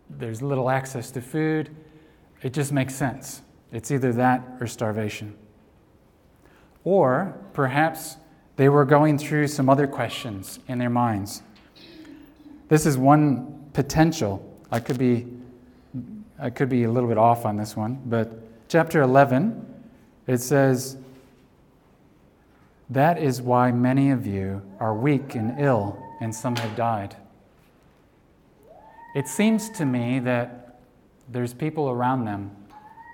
there's 0.10 0.42
little 0.42 0.70
access 0.70 1.12
to 1.12 1.22
food. 1.22 1.70
It 2.42 2.54
just 2.54 2.72
makes 2.72 2.96
sense. 2.96 3.42
It's 3.74 3.90
either 3.90 4.14
that 4.14 4.42
or 4.62 4.68
starvation. 4.68 5.36
Or 6.84 7.36
perhaps 7.54 8.18
they 8.56 8.70
were 8.70 8.86
going 8.86 9.18
through 9.18 9.48
some 9.48 9.68
other 9.68 9.88
questions 9.88 10.60
in 10.68 10.78
their 10.78 10.92
minds. 10.92 11.42
This 12.70 12.86
is 12.86 12.98
one 12.98 13.70
potential. 13.74 14.48
I 14.72 14.80
could 14.80 14.98
be 14.98 15.28
I 16.40 16.50
could 16.50 16.68
be 16.68 16.84
a 16.84 16.92
little 16.92 17.08
bit 17.08 17.18
off 17.18 17.46
on 17.46 17.58
this 17.58 17.76
one, 17.76 18.02
but 18.06 18.32
chapter 18.68 19.02
11 19.02 19.66
it 20.28 20.40
says 20.40 20.98
that 22.90 23.18
is 23.18 23.42
why 23.42 23.72
many 23.72 24.12
of 24.12 24.28
you 24.28 24.62
are 24.80 24.94
weak 24.94 25.36
and 25.36 25.60
ill 25.60 25.98
and 26.22 26.34
some 26.34 26.56
have 26.58 26.76
died. 26.76 27.16
It 29.16 29.28
seems 29.28 29.70
to 29.72 29.86
me 29.86 30.20
that 30.20 30.80
there's 31.30 31.54
people 31.54 31.90
around 31.90 32.26
them 32.26 32.52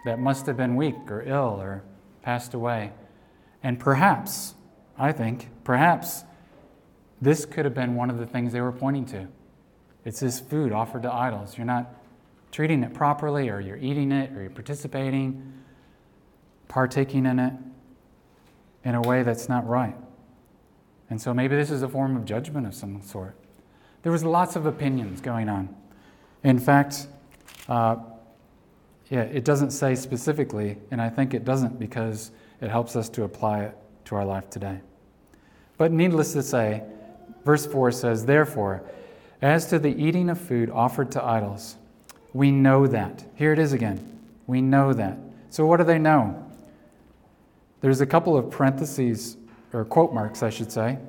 that 0.05 0.19
must 0.19 0.45
have 0.45 0.57
been 0.57 0.75
weak 0.75 0.95
or 1.09 1.21
ill 1.21 1.59
or 1.59 1.83
passed 2.21 2.53
away. 2.53 2.91
And 3.63 3.79
perhaps, 3.79 4.55
I 4.97 5.11
think, 5.11 5.49
perhaps 5.63 6.23
this 7.21 7.45
could 7.45 7.65
have 7.65 7.73
been 7.73 7.95
one 7.95 8.09
of 8.09 8.17
the 8.17 8.25
things 8.25 8.53
they 8.53 8.61
were 8.61 8.71
pointing 8.71 9.05
to. 9.07 9.27
It's 10.05 10.21
this 10.21 10.39
food 10.39 10.71
offered 10.71 11.03
to 11.03 11.13
idols. 11.13 11.57
You're 11.57 11.65
not 11.65 11.93
treating 12.51 12.83
it 12.83 12.93
properly, 12.93 13.49
or 13.49 13.59
you're 13.59 13.77
eating 13.77 14.11
it, 14.11 14.31
or 14.31 14.41
you're 14.41 14.49
participating, 14.49 15.53
partaking 16.67 17.25
in 17.25 17.39
it 17.39 17.53
in 18.85 18.95
a 18.95 19.01
way 19.01 19.23
that's 19.23 19.49
not 19.49 19.67
right. 19.67 19.95
And 21.09 21.21
so 21.21 21.33
maybe 21.33 21.55
this 21.55 21.71
is 21.71 21.81
a 21.81 21.89
form 21.89 22.15
of 22.15 22.25
judgment 22.25 22.65
of 22.65 22.73
some 22.73 23.01
sort. 23.01 23.35
There 24.03 24.11
was 24.11 24.23
lots 24.23 24.55
of 24.55 24.65
opinions 24.65 25.19
going 25.21 25.49
on. 25.49 25.75
In 26.43 26.59
fact, 26.59 27.07
uh, 27.67 27.97
yeah, 29.09 29.21
it 29.21 29.43
doesn't 29.43 29.71
say 29.71 29.95
specifically, 29.95 30.77
and 30.91 31.01
I 31.01 31.09
think 31.09 31.33
it 31.33 31.43
doesn't 31.43 31.79
because 31.79 32.31
it 32.61 32.69
helps 32.69 32.95
us 32.95 33.09
to 33.09 33.23
apply 33.23 33.63
it 33.63 33.77
to 34.05 34.15
our 34.15 34.25
life 34.25 34.49
today. 34.49 34.79
But 35.77 35.91
needless 35.91 36.33
to 36.33 36.43
say, 36.43 36.83
verse 37.43 37.65
4 37.65 37.91
says, 37.91 38.25
Therefore, 38.25 38.83
as 39.41 39.65
to 39.67 39.79
the 39.79 39.89
eating 39.89 40.29
of 40.29 40.39
food 40.39 40.69
offered 40.69 41.11
to 41.13 41.23
idols, 41.23 41.75
we 42.33 42.51
know 42.51 42.85
that. 42.85 43.23
Here 43.35 43.53
it 43.53 43.59
is 43.59 43.73
again. 43.73 44.19
We 44.45 44.61
know 44.61 44.93
that. 44.93 45.17
So, 45.49 45.65
what 45.65 45.77
do 45.77 45.83
they 45.83 45.97
know? 45.97 46.45
There's 47.81 48.01
a 48.01 48.05
couple 48.05 48.37
of 48.37 48.51
parentheses, 48.51 49.37
or 49.73 49.85
quote 49.85 50.13
marks, 50.13 50.43
I 50.43 50.49
should 50.49 50.71
say, 50.71 50.99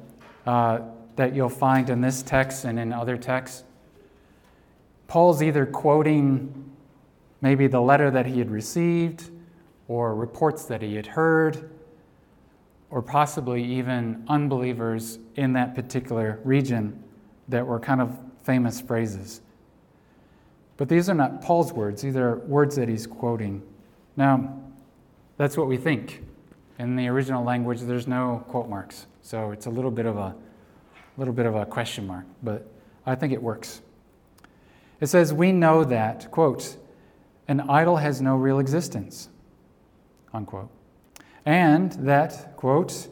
uh, 0.46 0.80
that 1.16 1.34
you'll 1.34 1.48
find 1.48 1.90
in 1.90 2.00
this 2.00 2.22
text 2.22 2.64
and 2.64 2.78
in 2.78 2.92
other 2.92 3.16
texts. 3.18 3.64
Paul's 5.08 5.42
either 5.42 5.66
quoting 5.66 6.70
maybe 7.40 7.66
the 7.66 7.80
letter 7.80 8.10
that 8.10 8.26
he 8.26 8.38
had 8.38 8.50
received, 8.50 9.30
or 9.88 10.14
reports 10.14 10.64
that 10.66 10.82
he 10.82 10.94
had 10.94 11.06
heard, 11.06 11.70
or 12.90 13.02
possibly 13.02 13.62
even 13.62 14.24
unbelievers 14.28 15.18
in 15.36 15.52
that 15.54 15.74
particular 15.74 16.40
region 16.44 17.02
that 17.48 17.66
were 17.66 17.78
kind 17.78 18.00
of 18.00 18.16
famous 18.42 18.80
phrases. 18.80 19.40
But 20.76 20.88
these 20.88 21.08
are 21.08 21.14
not 21.14 21.42
Paul's 21.42 21.72
words, 21.72 22.02
these 22.02 22.16
are 22.16 22.36
words 22.38 22.76
that 22.76 22.88
he's 22.88 23.06
quoting. 23.06 23.62
Now, 24.16 24.58
that's 25.36 25.56
what 25.56 25.66
we 25.66 25.76
think. 25.76 26.24
In 26.78 26.96
the 26.96 27.08
original 27.08 27.44
language, 27.44 27.80
there's 27.80 28.06
no 28.06 28.44
quote 28.48 28.68
marks, 28.68 29.06
so 29.20 29.50
it's 29.50 29.66
a 29.66 29.70
little 29.70 29.90
bit 29.90 30.06
of 30.06 30.16
a 30.16 30.34
little 31.16 31.34
bit 31.34 31.44
of 31.46 31.54
a 31.54 31.66
question 31.66 32.06
mark, 32.06 32.24
but 32.42 32.66
I 33.04 33.14
think 33.14 33.32
it 33.32 33.42
works. 33.42 33.82
It 35.00 35.06
says, 35.06 35.32
We 35.32 35.52
know 35.52 35.84
that, 35.84 36.30
quote, 36.30 36.76
an 37.50 37.60
idol 37.62 37.96
has 37.96 38.22
no 38.22 38.36
real 38.36 38.60
existence, 38.60 39.28
unquote. 40.32 40.70
And 41.44 41.90
that, 41.94 42.56
quote, 42.56 43.08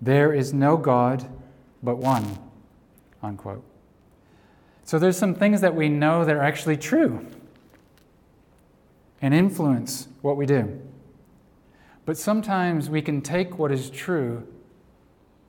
there 0.00 0.32
is 0.32 0.52
no 0.52 0.76
God 0.76 1.24
but 1.84 1.98
one, 1.98 2.36
unquote. 3.22 3.62
So 4.82 4.98
there's 4.98 5.16
some 5.16 5.36
things 5.36 5.60
that 5.60 5.76
we 5.76 5.88
know 5.88 6.24
that 6.24 6.34
are 6.34 6.42
actually 6.42 6.76
true 6.76 7.24
and 9.22 9.32
influence 9.32 10.08
what 10.20 10.36
we 10.36 10.46
do. 10.46 10.80
But 12.04 12.18
sometimes 12.18 12.90
we 12.90 13.00
can 13.00 13.22
take 13.22 13.56
what 13.56 13.70
is 13.70 13.88
true 13.88 14.48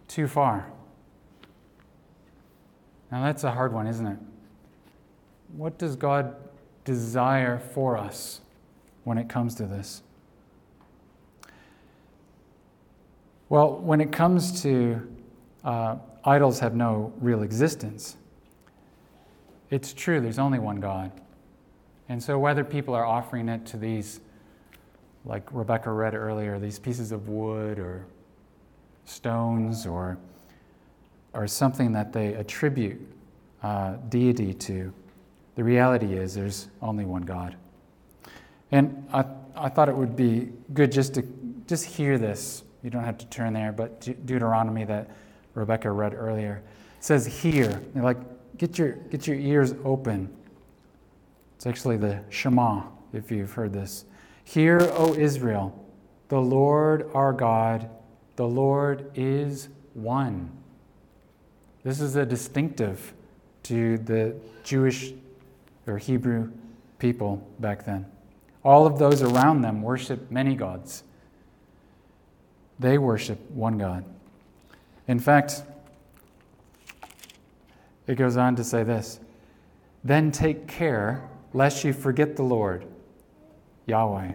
too 0.08 0.28
far. 0.28 0.72
Now 3.12 3.24
that's 3.24 3.44
a 3.44 3.52
hard 3.52 3.74
one, 3.74 3.88
isn't 3.88 4.06
it? 4.06 4.20
What 5.54 5.80
does 5.80 5.96
God 5.96 6.36
desire 6.88 7.60
for 7.60 7.98
us 7.98 8.40
when 9.04 9.18
it 9.18 9.28
comes 9.28 9.54
to 9.56 9.66
this? 9.66 10.02
Well, 13.50 13.76
when 13.80 14.00
it 14.00 14.14
comes 14.14 14.62
to 14.64 15.06
uh, 15.66 15.98
idols 16.24 16.60
have 16.60 16.76
no 16.76 17.12
real 17.20 17.44
existence, 17.44 18.16
it's 19.70 19.94
true, 19.94 20.22
there's 20.22 20.40
only 20.40 20.60
one 20.60 20.80
God. 20.80 21.12
And 22.08 22.24
so, 22.24 22.40
whether 22.40 22.64
people 22.64 22.94
are 22.94 23.06
offering 23.06 23.50
it 23.50 23.66
to 23.66 23.78
these, 23.78 24.22
like 25.26 25.44
Rebecca 25.52 25.92
read 25.92 26.16
earlier, 26.16 26.58
these 26.58 26.80
pieces 26.80 27.12
of 27.12 27.28
wood 27.28 27.80
or 27.80 28.06
stones 29.04 29.86
or, 29.86 30.18
or 31.34 31.48
something 31.48 31.92
that 31.92 32.14
they 32.14 32.34
attribute 32.36 33.02
uh, 33.62 33.96
deity 34.08 34.54
to, 34.54 34.94
the 35.58 35.64
reality 35.64 36.14
is 36.14 36.36
there's 36.36 36.68
only 36.84 37.04
one 37.04 37.24
God. 37.24 37.56
And 38.72 39.08
I, 39.12 39.26
I 39.56 39.70
thought 39.70 39.90
it 39.90 39.96
would 39.98 40.16
be 40.16 40.50
good 40.72 40.92
just 40.92 41.16
to 41.16 41.24
just 41.66 41.84
hear 41.84 42.20
this. 42.20 42.64
You 42.84 42.92
don't 42.92 43.04
have 43.04 43.18
to 43.18 43.26
turn 43.26 43.54
there, 43.54 43.72
but 43.72 44.00
Deuteronomy 44.28 44.86
that 44.86 45.10
Rebecca 45.56 45.90
read 45.90 46.14
earlier 46.14 46.62
says, 47.00 47.26
Hear. 47.26 47.82
Like, 47.96 48.20
get 48.60 48.78
your, 48.78 48.92
get 49.10 49.26
your 49.26 49.36
ears 49.36 49.74
open. 49.84 50.30
It's 51.56 51.66
actually 51.66 51.98
the 51.98 52.22
Shema, 52.30 52.84
if 53.12 53.32
you've 53.32 53.52
heard 53.52 53.74
this. 53.74 54.06
Hear, 54.44 54.80
O 54.94 55.16
Israel, 55.16 55.84
the 56.28 56.40
Lord 56.40 57.10
our 57.16 57.34
God, 57.34 57.90
the 58.36 58.48
Lord 58.48 59.10
is 59.16 59.70
one. 59.96 60.52
This 61.84 62.00
is 62.00 62.16
a 62.16 62.28
distinctive 62.28 63.16
to 63.64 63.98
the 63.98 64.36
Jewish 64.64 65.14
or 65.88 65.98
Hebrew 65.98 66.52
people 67.00 67.48
back 67.60 67.86
then. 67.86 68.06
All 68.64 68.86
of 68.86 69.00
those 69.00 69.22
around 69.22 69.62
them 69.62 69.82
worship 69.82 70.30
many 70.30 70.56
gods. 70.56 71.04
They 72.80 72.98
worship 72.98 73.40
one 73.52 73.78
God. 73.78 74.04
In 75.08 75.20
fact, 75.20 75.64
it 78.08 78.16
goes 78.16 78.38
on 78.38 78.56
to 78.56 78.64
say 78.64 78.84
this 78.84 79.20
Then 80.04 80.32
take 80.32 80.68
care 80.68 81.28
lest 81.54 81.84
you 81.84 81.94
forget 81.94 82.36
the 82.36 82.44
Lord, 82.44 82.86
Yahweh, 83.86 84.34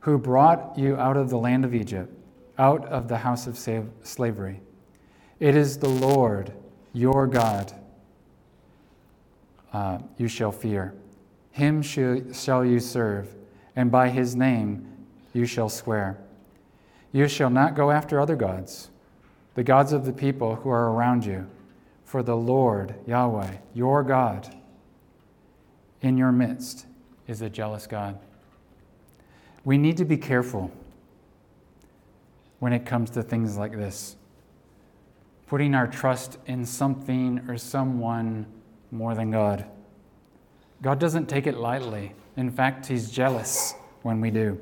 who 0.00 0.18
brought 0.18 0.78
you 0.78 0.96
out 0.96 1.16
of 1.16 1.30
the 1.30 1.38
land 1.38 1.64
of 1.64 1.74
Egypt, 1.74 2.12
out 2.58 2.86
of 2.86 3.08
the 3.08 3.18
house 3.18 3.46
of 3.46 3.58
slavery. 4.02 4.60
It 5.38 5.56
is 5.56 5.78
the 5.78 5.88
Lord, 5.88 6.52
your 6.92 7.26
God, 7.26 7.72
uh, 9.72 9.98
you 10.16 10.28
shall 10.28 10.52
fear. 10.52 10.94
Him 11.52 11.82
shall 11.82 12.64
you 12.64 12.80
serve, 12.80 13.34
and 13.76 13.90
by 13.90 14.08
his 14.08 14.36
name 14.36 14.86
you 15.32 15.46
shall 15.46 15.68
swear. 15.68 16.18
You 17.12 17.28
shall 17.28 17.50
not 17.50 17.74
go 17.74 17.90
after 17.90 18.20
other 18.20 18.36
gods, 18.36 18.90
the 19.54 19.64
gods 19.64 19.92
of 19.92 20.04
the 20.04 20.12
people 20.12 20.56
who 20.56 20.70
are 20.70 20.92
around 20.92 21.24
you 21.24 21.46
for 22.10 22.24
the 22.24 22.36
Lord, 22.36 22.94
Yahweh, 23.06 23.58
your 23.72 24.02
God, 24.02 24.52
in 26.02 26.16
your 26.16 26.32
midst 26.32 26.86
is 27.28 27.40
a 27.40 27.48
jealous 27.48 27.86
God. 27.86 28.18
We 29.64 29.78
need 29.78 29.96
to 29.98 30.04
be 30.04 30.16
careful 30.16 30.72
when 32.58 32.72
it 32.72 32.84
comes 32.84 33.10
to 33.10 33.22
things 33.22 33.56
like 33.56 33.72
this. 33.72 34.16
Putting 35.46 35.74
our 35.74 35.86
trust 35.86 36.38
in 36.46 36.64
something 36.64 37.44
or 37.48 37.56
someone 37.56 38.46
more 38.90 39.14
than 39.14 39.30
God. 39.30 39.64
God 40.82 40.98
doesn't 40.98 41.28
take 41.28 41.46
it 41.46 41.56
lightly. 41.56 42.12
In 42.36 42.50
fact, 42.50 42.86
He's 42.86 43.10
jealous 43.10 43.74
when 44.02 44.20
we 44.20 44.30
do. 44.30 44.58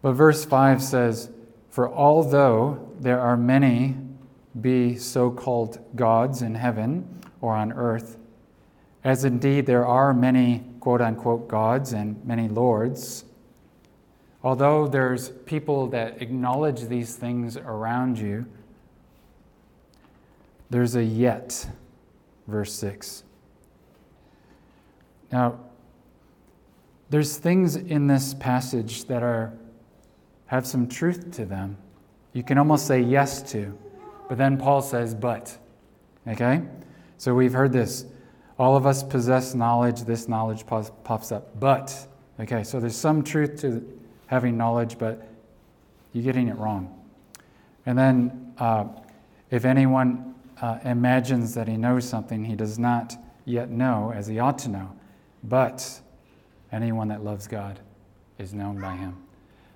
But 0.00 0.12
verse 0.12 0.44
5 0.44 0.82
says, 0.82 1.30
For 1.70 1.92
although 1.92 2.92
there 2.98 3.20
are 3.20 3.36
many 3.36 3.96
be 4.60 4.96
so 4.96 5.30
called 5.30 5.78
gods 5.96 6.42
in 6.42 6.56
heaven 6.56 7.20
or 7.40 7.54
on 7.54 7.72
earth, 7.72 8.18
as 9.04 9.24
indeed 9.24 9.66
there 9.66 9.86
are 9.86 10.12
many 10.12 10.64
quote 10.80 11.00
unquote 11.00 11.48
gods 11.48 11.92
and 11.92 12.22
many 12.24 12.48
lords. 12.48 13.24
Although 14.44 14.88
there's 14.88 15.28
people 15.28 15.86
that 15.88 16.20
acknowledge 16.20 16.82
these 16.82 17.14
things 17.14 17.56
around 17.56 18.18
you, 18.18 18.46
there's 20.72 20.96
a 20.96 21.04
yet, 21.04 21.68
verse 22.46 22.72
6. 22.72 23.24
Now, 25.30 25.60
there's 27.10 27.36
things 27.36 27.76
in 27.76 28.06
this 28.06 28.32
passage 28.34 29.04
that 29.04 29.22
are 29.22 29.52
have 30.46 30.66
some 30.66 30.88
truth 30.88 31.30
to 31.32 31.44
them. 31.44 31.76
You 32.32 32.42
can 32.42 32.58
almost 32.58 32.86
say 32.86 33.00
yes 33.00 33.42
to. 33.52 33.76
But 34.28 34.38
then 34.38 34.56
Paul 34.56 34.80
says, 34.82 35.14
but. 35.14 35.56
Okay? 36.26 36.62
So 37.18 37.34
we've 37.34 37.52
heard 37.52 37.72
this. 37.72 38.06
All 38.58 38.76
of 38.76 38.86
us 38.86 39.02
possess 39.02 39.54
knowledge. 39.54 40.02
This 40.02 40.28
knowledge 40.28 40.66
pops 40.66 41.32
up. 41.32 41.58
But. 41.60 42.08
Okay, 42.40 42.64
so 42.64 42.80
there's 42.80 42.96
some 42.96 43.22
truth 43.22 43.60
to 43.60 43.86
having 44.26 44.56
knowledge, 44.56 44.98
but 44.98 45.28
you're 46.12 46.24
getting 46.24 46.48
it 46.48 46.56
wrong. 46.56 46.98
And 47.84 47.98
then 47.98 48.54
uh, 48.58 48.86
if 49.50 49.66
anyone 49.66 50.31
uh, 50.62 50.78
imagines 50.84 51.54
that 51.54 51.66
he 51.66 51.76
knows 51.76 52.08
something 52.08 52.44
he 52.44 52.54
does 52.54 52.78
not 52.78 53.16
yet 53.44 53.68
know 53.68 54.12
as 54.14 54.28
he 54.28 54.38
ought 54.38 54.58
to 54.58 54.68
know, 54.68 54.92
but 55.42 56.00
anyone 56.70 57.08
that 57.08 57.24
loves 57.24 57.48
God 57.48 57.80
is 58.38 58.54
known 58.54 58.80
by 58.80 58.94
him. 58.94 59.16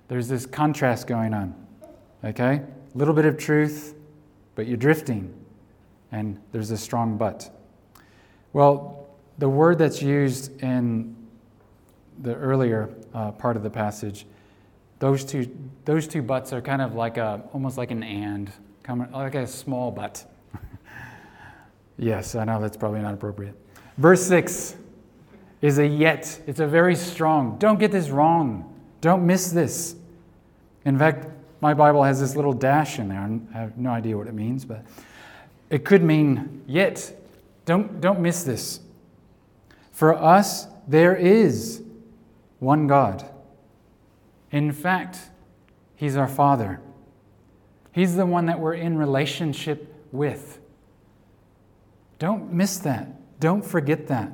There's 0.07 0.29
this 0.29 0.45
contrast 0.45 1.05
going 1.05 1.33
on. 1.33 1.53
Okay? 2.23 2.61
A 2.95 2.97
little 2.97 3.13
bit 3.13 3.25
of 3.25 3.37
truth, 3.37 3.95
but 4.55 4.65
you're 4.65 4.77
drifting, 4.77 5.33
and 6.13 6.39
there's 6.53 6.71
a 6.71 6.77
strong 6.77 7.17
but. 7.17 7.53
Well, 8.53 9.09
the 9.37 9.49
word 9.49 9.77
that's 9.77 10.01
used 10.01 10.61
in 10.63 11.15
the 12.19 12.33
earlier 12.33 12.89
uh, 13.13 13.31
part 13.31 13.57
of 13.57 13.63
the 13.63 13.69
passage, 13.69 14.25
those 14.99 15.25
two, 15.25 15.53
those 15.83 16.07
two 16.07 16.21
buts 16.21 16.53
are 16.53 16.61
kind 16.61 16.81
of 16.81 16.95
like 16.95 17.17
a, 17.17 17.43
almost 17.51 17.77
like 17.77 17.91
an 17.91 18.03
and, 18.03 18.51
like 19.11 19.35
a 19.35 19.45
small 19.45 19.91
but. 19.91 20.25
Yes, 21.97 22.35
I 22.35 22.45
know 22.45 22.61
that's 22.61 22.77
probably 22.77 23.01
not 23.01 23.13
appropriate. 23.13 23.55
Verse 23.97 24.25
6 24.27 24.75
is 25.61 25.79
a 25.79 25.87
yet. 25.87 26.39
It's 26.47 26.59
a 26.59 26.67
very 26.67 26.95
strong. 26.95 27.57
Don't 27.57 27.79
get 27.79 27.91
this 27.91 28.09
wrong. 28.09 28.73
Don't 29.01 29.25
miss 29.25 29.51
this. 29.51 29.95
In 30.85 30.97
fact, 30.97 31.27
my 31.61 31.73
Bible 31.73 32.03
has 32.03 32.19
this 32.19 32.35
little 32.35 32.53
dash 32.53 32.99
in 32.99 33.09
there. 33.09 33.39
I 33.53 33.57
have 33.57 33.77
no 33.77 33.89
idea 33.89 34.17
what 34.17 34.27
it 34.27 34.33
means, 34.33 34.65
but 34.65 34.85
it 35.69 35.83
could 35.83 36.03
mean 36.03 36.63
yet. 36.67 37.13
Don't, 37.65 37.99
don't 37.99 38.19
miss 38.19 38.43
this. 38.43 38.79
For 39.91 40.15
us, 40.15 40.67
there 40.87 41.15
is 41.15 41.83
one 42.59 42.87
God. 42.87 43.27
In 44.51 44.71
fact, 44.71 45.17
He's 45.95 46.15
our 46.15 46.27
Father. 46.27 46.79
He's 47.91 48.15
the 48.15 48.25
one 48.25 48.45
that 48.45 48.59
we're 48.59 48.75
in 48.75 48.97
relationship 48.97 49.91
with. 50.11 50.59
Don't 52.19 52.51
miss 52.51 52.77
that. 52.79 53.39
Don't 53.39 53.63
forget 53.63 54.07
that. 54.07 54.31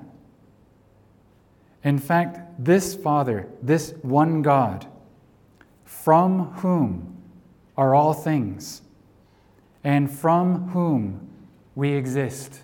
In 1.84 2.00
fact, 2.00 2.40
this 2.64 2.96
Father, 2.96 3.48
this 3.62 3.94
one 4.02 4.42
God, 4.42 4.88
from 5.84 6.54
whom 6.56 7.18
are 7.76 7.94
all 7.94 8.14
things, 8.14 8.82
and 9.84 10.10
from 10.10 10.70
whom 10.70 11.28
we 11.76 11.94
exist, 11.94 12.62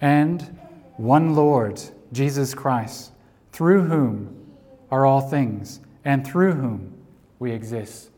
and 0.00 0.58
one 0.96 1.34
Lord, 1.34 1.80
Jesus 2.12 2.54
Christ, 2.54 3.10
through 3.50 3.84
whom 3.84 4.46
are 4.90 5.04
all 5.04 5.20
things, 5.20 5.80
and 6.04 6.24
through 6.24 6.52
whom 6.52 6.94
we 7.38 7.50
exist. 7.50 8.10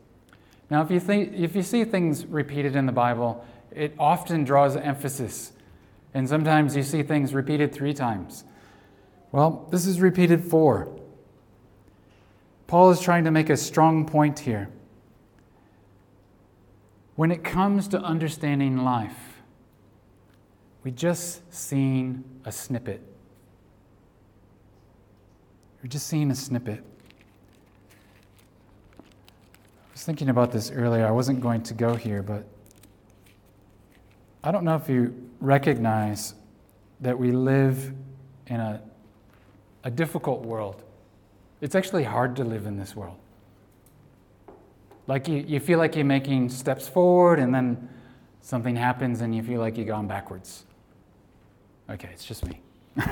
Now, 0.69 0.83
if 0.83 0.91
you, 0.91 0.99
think, 0.99 1.33
if 1.33 1.55
you 1.55 1.63
see 1.63 1.83
things 1.83 2.25
repeated 2.25 2.75
in 2.75 2.85
the 2.85 2.91
Bible, 2.91 3.43
it 3.79 3.95
often 3.97 4.43
draws 4.43 4.75
emphasis. 4.75 5.53
And 6.13 6.27
sometimes 6.27 6.75
you 6.75 6.83
see 6.83 7.01
things 7.01 7.33
repeated 7.33 7.73
three 7.73 7.93
times. 7.93 8.43
Well, 9.31 9.67
this 9.71 9.85
is 9.85 10.01
repeated 10.01 10.43
four. 10.43 10.89
Paul 12.67 12.91
is 12.91 12.99
trying 12.99 13.23
to 13.23 13.31
make 13.31 13.49
a 13.49 13.55
strong 13.55 14.05
point 14.05 14.39
here. 14.39 14.69
When 17.15 17.31
it 17.31 17.43
comes 17.43 17.87
to 17.89 17.99
understanding 17.99 18.83
life, 18.83 19.41
we 20.83 20.91
just 20.91 21.53
seen 21.53 22.23
a 22.45 22.51
snippet. 22.51 23.01
We're 25.81 25.89
just 25.89 26.07
seeing 26.07 26.31
a 26.31 26.35
snippet. 26.35 26.83
I 28.99 29.03
was 29.93 30.03
thinking 30.03 30.27
about 30.29 30.51
this 30.51 30.69
earlier. 30.69 31.07
I 31.07 31.11
wasn't 31.11 31.39
going 31.39 31.63
to 31.63 31.73
go 31.73 31.95
here, 31.95 32.21
but 32.21 32.45
I 34.43 34.51
don't 34.51 34.63
know 34.63 34.75
if 34.75 34.87
you 34.87 35.13
recognize 35.41 36.33
that 37.01 37.17
we 37.17 37.31
live 37.31 37.93
in 38.47 38.59
a, 38.59 38.81
a 39.83 39.91
difficult 39.91 40.43
world. 40.43 40.83
It's 41.61 41.75
actually 41.75 42.03
hard 42.03 42.35
to 42.37 42.43
live 42.43 42.65
in 42.65 42.77
this 42.77 42.95
world. 42.95 43.17
Like 45.07 45.27
you, 45.27 45.43
you 45.47 45.59
feel 45.59 45.77
like 45.77 45.95
you're 45.95 46.05
making 46.05 46.49
steps 46.49 46.87
forward 46.87 47.39
and 47.39 47.53
then 47.53 47.89
something 48.41 48.75
happens 48.75 49.21
and 49.21 49.35
you 49.35 49.43
feel 49.43 49.59
like 49.59 49.77
you've 49.77 49.87
gone 49.87 50.07
backwards. 50.07 50.65
Okay, 51.89 52.09
it's 52.13 52.23
just 52.23 52.45
me. 52.45 52.61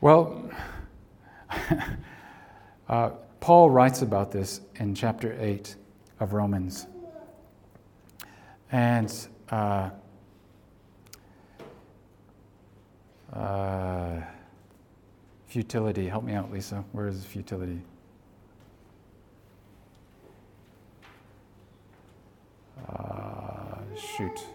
well, 0.00 0.50
uh, 2.88 3.10
Paul 3.40 3.70
writes 3.70 4.02
about 4.02 4.32
this 4.32 4.60
in 4.76 4.94
chapter 4.94 5.36
8 5.40 5.76
of 6.20 6.32
Romans. 6.32 6.86
And 8.72 9.14
uh, 9.50 9.90
uh, 13.32 14.20
futility. 15.46 16.08
Help 16.08 16.24
me 16.24 16.34
out, 16.34 16.52
Lisa. 16.52 16.84
Where 16.92 17.08
is 17.08 17.24
futility? 17.24 17.80
Uh, 22.88 23.76
shoot. 23.96 24.46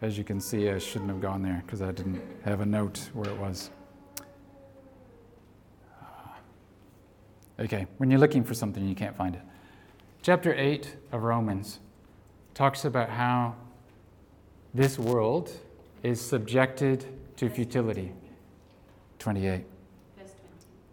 As 0.00 0.16
you 0.16 0.22
can 0.22 0.40
see, 0.40 0.70
I 0.70 0.78
shouldn't 0.78 1.10
have 1.10 1.20
gone 1.20 1.42
there 1.42 1.62
because 1.66 1.82
I 1.82 1.90
didn't 1.90 2.22
have 2.44 2.60
a 2.60 2.66
note 2.66 3.10
where 3.14 3.28
it 3.28 3.36
was. 3.36 3.70
Uh, 6.00 6.04
okay, 7.60 7.86
when 7.96 8.08
you're 8.10 8.20
looking 8.20 8.44
for 8.44 8.54
something, 8.54 8.86
you 8.86 8.94
can't 8.94 9.16
find 9.16 9.34
it. 9.34 9.42
Chapter 10.22 10.54
8 10.54 10.96
of 11.10 11.22
Romans 11.22 11.80
talks 12.58 12.84
about 12.84 13.08
how 13.08 13.54
this 14.74 14.98
world 14.98 15.48
is 16.02 16.20
subjected 16.20 17.04
to 17.36 17.48
futility. 17.48 18.12
28. 19.20 19.64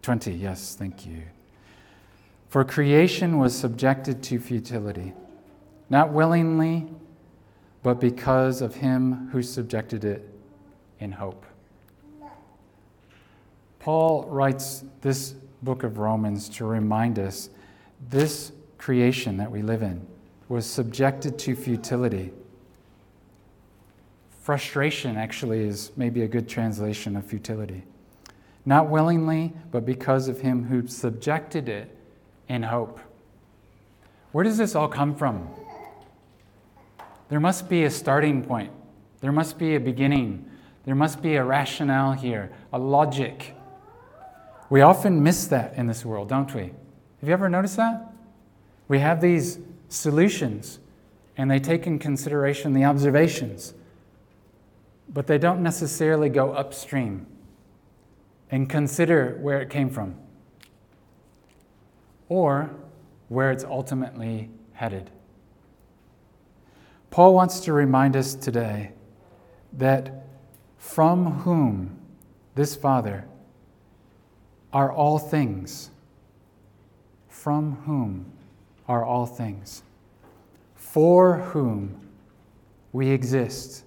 20, 0.00 0.32
yes, 0.32 0.76
thank 0.76 1.04
you. 1.04 1.24
For 2.50 2.64
creation 2.64 3.38
was 3.38 3.52
subjected 3.52 4.22
to 4.22 4.38
futility, 4.38 5.12
not 5.90 6.12
willingly, 6.12 6.86
but 7.82 8.00
because 8.00 8.62
of 8.62 8.76
him 8.76 9.28
who 9.32 9.42
subjected 9.42 10.04
it 10.04 10.22
in 11.00 11.10
hope. 11.10 11.44
Paul 13.80 14.22
writes 14.26 14.84
this 15.00 15.34
book 15.62 15.82
of 15.82 15.98
Romans 15.98 16.48
to 16.50 16.64
remind 16.64 17.18
us 17.18 17.50
this 18.08 18.52
creation 18.78 19.36
that 19.38 19.50
we 19.50 19.62
live 19.62 19.82
in 19.82 20.06
was 20.48 20.66
subjected 20.66 21.38
to 21.40 21.56
futility. 21.56 22.32
Frustration 24.40 25.16
actually 25.16 25.66
is 25.66 25.90
maybe 25.96 26.22
a 26.22 26.28
good 26.28 26.48
translation 26.48 27.16
of 27.16 27.24
futility. 27.24 27.82
Not 28.64 28.88
willingly, 28.88 29.52
but 29.70 29.84
because 29.84 30.28
of 30.28 30.40
him 30.40 30.64
who 30.64 30.86
subjected 30.86 31.68
it 31.68 31.96
in 32.48 32.62
hope. 32.62 33.00
Where 34.32 34.44
does 34.44 34.58
this 34.58 34.74
all 34.74 34.88
come 34.88 35.14
from? 35.14 35.48
There 37.28 37.40
must 37.40 37.68
be 37.68 37.84
a 37.84 37.90
starting 37.90 38.44
point. 38.44 38.70
There 39.20 39.32
must 39.32 39.58
be 39.58 39.74
a 39.74 39.80
beginning. 39.80 40.48
There 40.84 40.94
must 40.94 41.22
be 41.22 41.34
a 41.36 41.44
rationale 41.44 42.12
here, 42.12 42.52
a 42.72 42.78
logic. 42.78 43.54
We 44.70 44.80
often 44.80 45.22
miss 45.22 45.46
that 45.48 45.74
in 45.74 45.86
this 45.86 46.04
world, 46.04 46.28
don't 46.28 46.52
we? 46.54 46.62
Have 46.62 47.28
you 47.28 47.32
ever 47.32 47.48
noticed 47.48 47.76
that? 47.78 48.12
We 48.88 49.00
have 49.00 49.20
these 49.20 49.58
solutions, 49.96 50.78
and 51.36 51.50
they 51.50 51.58
take 51.58 51.86
in 51.86 51.98
consideration 51.98 52.72
the 52.72 52.84
observations, 52.84 53.74
but 55.08 55.26
they 55.26 55.38
don't 55.38 55.62
necessarily 55.62 56.28
go 56.28 56.52
upstream 56.52 57.26
and 58.50 58.68
consider 58.68 59.36
where 59.40 59.60
it 59.60 59.70
came 59.70 59.90
from 59.90 60.16
or 62.28 62.70
where 63.28 63.50
it's 63.50 63.64
ultimately 63.64 64.50
headed. 64.72 65.10
Paul 67.10 67.34
wants 67.34 67.60
to 67.60 67.72
remind 67.72 68.16
us 68.16 68.34
today 68.34 68.92
that 69.72 70.26
from 70.76 71.32
whom 71.40 71.98
this 72.54 72.76
Father 72.76 73.26
are 74.72 74.92
all 74.92 75.18
things, 75.18 75.90
from 77.28 77.76
whom 77.86 78.26
are 78.88 79.04
all 79.04 79.26
things, 79.26 79.82
for 80.96 81.36
whom 81.36 81.94
we 82.90 83.10
exist, 83.10 83.84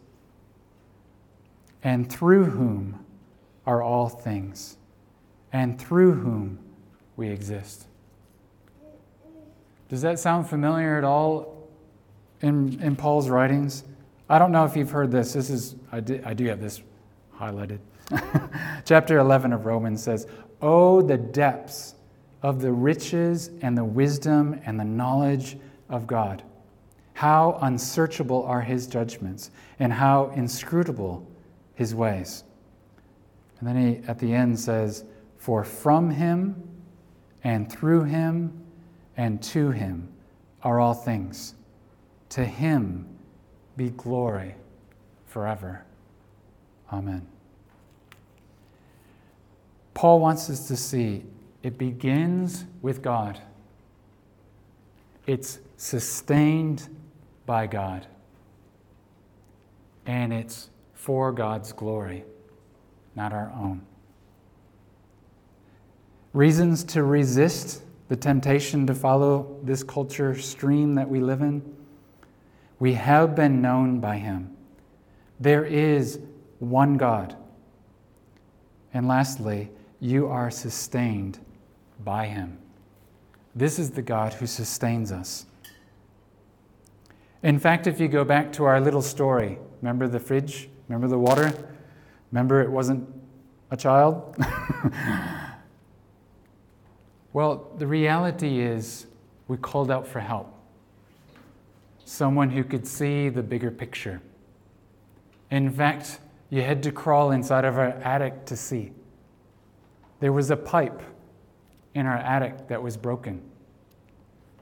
and 1.83 2.07
through 2.07 2.45
whom 2.45 3.03
are 3.65 3.81
all 3.81 4.07
things, 4.07 4.77
and 5.51 5.81
through 5.81 6.13
whom 6.13 6.59
we 7.15 7.27
exist. 7.27 7.87
Does 9.89 10.03
that 10.03 10.19
sound 10.19 10.47
familiar 10.47 10.99
at 10.99 11.03
all 11.03 11.67
in, 12.41 12.79
in 12.79 12.95
Paul's 12.95 13.27
writings? 13.27 13.85
I 14.29 14.37
don't 14.37 14.51
know 14.51 14.65
if 14.65 14.75
you've 14.75 14.91
heard 14.91 15.09
this. 15.09 15.33
This 15.33 15.49
is 15.49 15.77
I, 15.91 15.97
I 15.97 16.35
do 16.35 16.45
have 16.45 16.61
this 16.61 16.79
highlighted. 17.35 17.79
Chapter 18.85 19.17
11 19.17 19.51
of 19.51 19.65
Romans 19.65 20.03
says, 20.03 20.27
"Oh 20.61 21.01
the 21.01 21.17
depths 21.17 21.95
of 22.43 22.61
the 22.61 22.71
riches 22.71 23.49
and 23.63 23.75
the 23.75 23.83
wisdom 23.83 24.61
and 24.63 24.79
the 24.79 24.85
knowledge 24.85 25.57
of 25.89 26.05
God. 26.05 26.43
How 27.19 27.59
unsearchable 27.63 28.45
are 28.45 28.61
his 28.61 28.87
judgments, 28.87 29.51
and 29.77 29.91
how 29.91 30.31
inscrutable 30.37 31.27
his 31.75 31.93
ways. 31.93 32.45
And 33.59 33.67
then 33.67 33.75
he 33.75 34.07
at 34.07 34.19
the 34.19 34.33
end 34.33 34.57
says, 34.57 35.03
For 35.37 35.65
from 35.65 36.11
him 36.11 36.63
and 37.43 37.69
through 37.69 38.03
him 38.03 38.63
and 39.17 39.43
to 39.43 39.71
him 39.71 40.07
are 40.63 40.79
all 40.79 40.93
things. 40.93 41.55
To 42.29 42.45
him 42.45 43.05
be 43.75 43.89
glory 43.89 44.55
forever. 45.27 45.83
Amen. 46.89 47.27
Paul 49.93 50.21
wants 50.21 50.49
us 50.49 50.69
to 50.69 50.77
see 50.77 51.25
it 51.63 51.77
begins 51.77 52.63
with 52.81 53.01
God, 53.01 53.41
it's 55.27 55.59
sustained 55.75 56.87
by 57.49 57.65
God, 57.65 58.05
and 60.05 60.31
it's 60.31 60.69
for 60.93 61.31
God's 61.31 61.73
glory, 61.73 62.23
not 63.15 63.33
our 63.33 63.51
own. 63.55 63.81
reasons 66.31 66.83
to 66.83 67.01
resist 67.01 67.81
the 68.07 68.15
temptation 68.15 68.85
to 68.85 68.93
follow 68.93 69.57
this 69.63 69.81
culture 69.81 70.35
stream 70.39 70.93
that 70.93 71.09
we 71.09 71.19
live 71.19 71.41
in. 71.41 71.63
We 72.77 72.93
have 72.93 73.35
been 73.35 73.63
known 73.63 73.99
by 73.99 74.17
him. 74.17 74.55
There 75.39 75.65
is 75.65 76.19
one 76.59 76.97
God. 76.97 77.35
And 78.93 79.07
lastly, 79.07 79.71
you 79.99 80.27
are 80.27 80.51
sustained 80.51 81.39
by 82.03 82.27
him. 82.27 82.59
This 83.55 83.79
is 83.79 83.89
the 83.89 84.03
God 84.03 84.33
who 84.33 84.45
sustains 84.45 85.11
us. 85.11 85.47
In 87.41 87.57
fact, 87.57 87.87
if 87.87 87.99
you 87.99 88.07
go 88.07 88.25
back 88.25 88.51
to 88.53 88.65
our 88.65 88.81
little 88.81 89.01
story, 89.01 89.57
remember 89.81 90.07
the 90.07 90.19
fridge? 90.19 90.69
Remember 90.87 91.07
the 91.07 91.17
water? 91.17 91.53
Remember 92.31 92.61
it 92.61 92.69
wasn't 92.69 93.07
a 93.71 93.77
child? 93.77 94.35
well, 97.33 97.71
the 97.77 97.87
reality 97.87 98.59
is 98.59 99.07
we 99.47 99.55
called 99.55 99.89
out 99.89 100.05
for 100.05 100.19
help. 100.19 100.53
Someone 102.03 102.49
who 102.49 102.63
could 102.63 102.85
see 102.85 103.29
the 103.29 103.43
bigger 103.43 103.71
picture. 103.71 104.21
In 105.49 105.71
fact, 105.71 106.19
you 106.49 106.61
had 106.61 106.83
to 106.83 106.91
crawl 106.91 107.31
inside 107.31 107.63
of 107.63 107.77
our 107.77 107.91
attic 108.03 108.45
to 108.45 108.57
see. 108.57 108.91
There 110.19 110.33
was 110.33 110.51
a 110.51 110.57
pipe 110.57 111.01
in 111.93 112.05
our 112.05 112.17
attic 112.17 112.67
that 112.67 112.81
was 112.81 112.97
broken. 112.97 113.41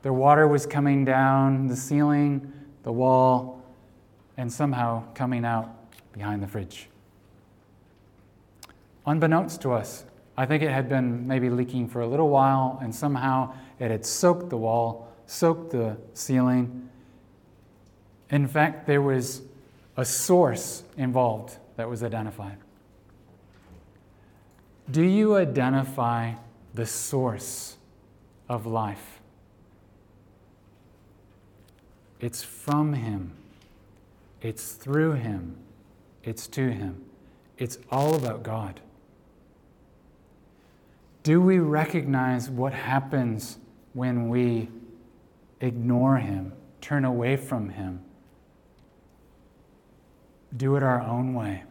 The 0.03 0.13
water 0.13 0.47
was 0.47 0.65
coming 0.65 1.03
down 1.03 1.67
the 1.67 1.75
ceiling, 1.75 2.53
the 2.87 2.93
wall, 2.93 3.61
and 4.37 4.49
somehow 4.49 5.03
coming 5.13 5.43
out 5.43 5.69
behind 6.13 6.41
the 6.41 6.47
fridge. 6.47 6.87
Unbeknownst 9.05 9.61
to 9.63 9.73
us, 9.73 10.05
I 10.37 10.45
think 10.45 10.63
it 10.63 10.71
had 10.71 10.87
been 10.87 11.27
maybe 11.27 11.49
leaking 11.49 11.89
for 11.89 11.99
a 11.99 12.07
little 12.07 12.29
while, 12.29 12.79
and 12.81 12.95
somehow 12.95 13.53
it 13.77 13.91
had 13.91 14.05
soaked 14.05 14.49
the 14.49 14.55
wall, 14.55 15.13
soaked 15.25 15.71
the 15.71 15.97
ceiling. 16.13 16.87
In 18.29 18.47
fact, 18.47 18.87
there 18.87 19.01
was 19.01 19.41
a 19.97 20.05
source 20.05 20.83
involved 20.95 21.57
that 21.75 21.89
was 21.89 22.03
identified. 22.03 22.57
Do 24.89 25.03
you 25.03 25.35
identify 25.35 26.35
the 26.73 26.85
source 26.85 27.75
of 28.47 28.65
life? 28.65 29.16
It's 32.19 32.43
from 32.43 32.93
Him, 32.93 33.31
it's 34.41 34.73
through 34.73 35.13
Him, 35.13 35.55
it's 36.23 36.47
to 36.47 36.69
Him. 36.71 37.03
It's 37.57 37.77
all 37.91 38.15
about 38.15 38.43
God. 38.43 38.79
Do 41.23 41.41
we 41.41 41.59
recognize 41.59 42.49
what 42.49 42.73
happens 42.73 43.57
when 43.93 44.29
we 44.29 44.69
ignore 45.59 46.17
Him, 46.17 46.53
turn 46.81 47.05
away 47.05 47.35
from 47.35 47.69
Him, 47.69 48.01
do 50.55 50.75
it 50.75 50.83
our 50.83 51.01
own 51.01 51.33
way? 51.33 51.63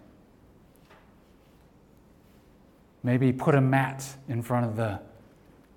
Maybe 3.03 3.32
put 3.32 3.55
a 3.55 3.61
mat 3.61 4.07
in 4.28 4.42
front 4.42 4.66
of 4.66 4.76
the 4.76 5.01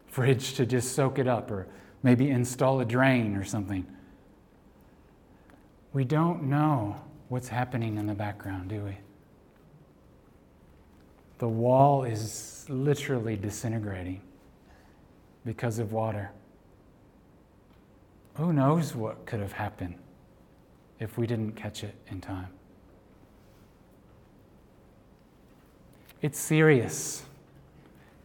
fridge 0.07 0.55
to 0.55 0.65
just 0.65 0.93
soak 0.93 1.19
it 1.19 1.27
up, 1.27 1.49
or 1.51 1.67
maybe 2.03 2.29
install 2.29 2.79
a 2.79 2.85
drain 2.85 3.35
or 3.35 3.43
something. 3.43 3.85
We 5.91 6.03
don't 6.03 6.43
know 6.43 6.97
what's 7.29 7.47
happening 7.47 7.97
in 7.97 8.05
the 8.05 8.13
background, 8.13 8.69
do 8.69 8.83
we? 8.83 8.97
The 11.39 11.47
wall 11.47 12.03
is 12.03 12.65
literally 12.69 13.35
disintegrating 13.35 14.21
because 15.45 15.79
of 15.79 15.93
water. 15.93 16.31
Who 18.35 18.53
knows 18.53 18.93
what 18.93 19.25
could 19.25 19.39
have 19.39 19.53
happened 19.53 19.95
if 20.99 21.17
we 21.17 21.25
didn't 21.25 21.53
catch 21.53 21.83
it 21.83 21.95
in 22.07 22.21
time? 22.21 22.49
It's 26.21 26.37
serious, 26.37 27.23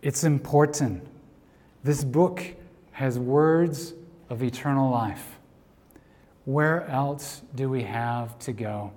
it's 0.02 0.24
important. 0.24 1.06
This 1.84 2.02
book 2.02 2.42
has 2.92 3.18
words 3.18 3.94
of 4.28 4.42
eternal 4.42 4.90
life. 4.90 5.38
Where 6.44 6.86
else 6.88 7.42
do 7.54 7.68
we 7.68 7.82
have 7.82 8.38
to 8.40 8.52
go? 8.52 8.92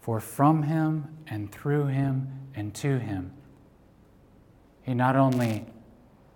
For 0.00 0.20
from 0.20 0.62
him 0.62 1.16
and 1.26 1.50
through 1.50 1.86
him 1.86 2.28
and 2.54 2.74
to 2.76 2.98
him, 2.98 3.32
he 4.82 4.94
not 4.94 5.16
only 5.16 5.66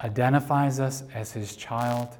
identifies 0.00 0.80
us 0.80 1.02
as 1.14 1.32
his 1.32 1.56
child, 1.56 2.16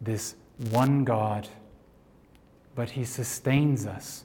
this 0.00 0.36
one 0.70 1.04
God, 1.04 1.48
but 2.74 2.90
he 2.90 3.04
sustains 3.04 3.86
us 3.86 4.24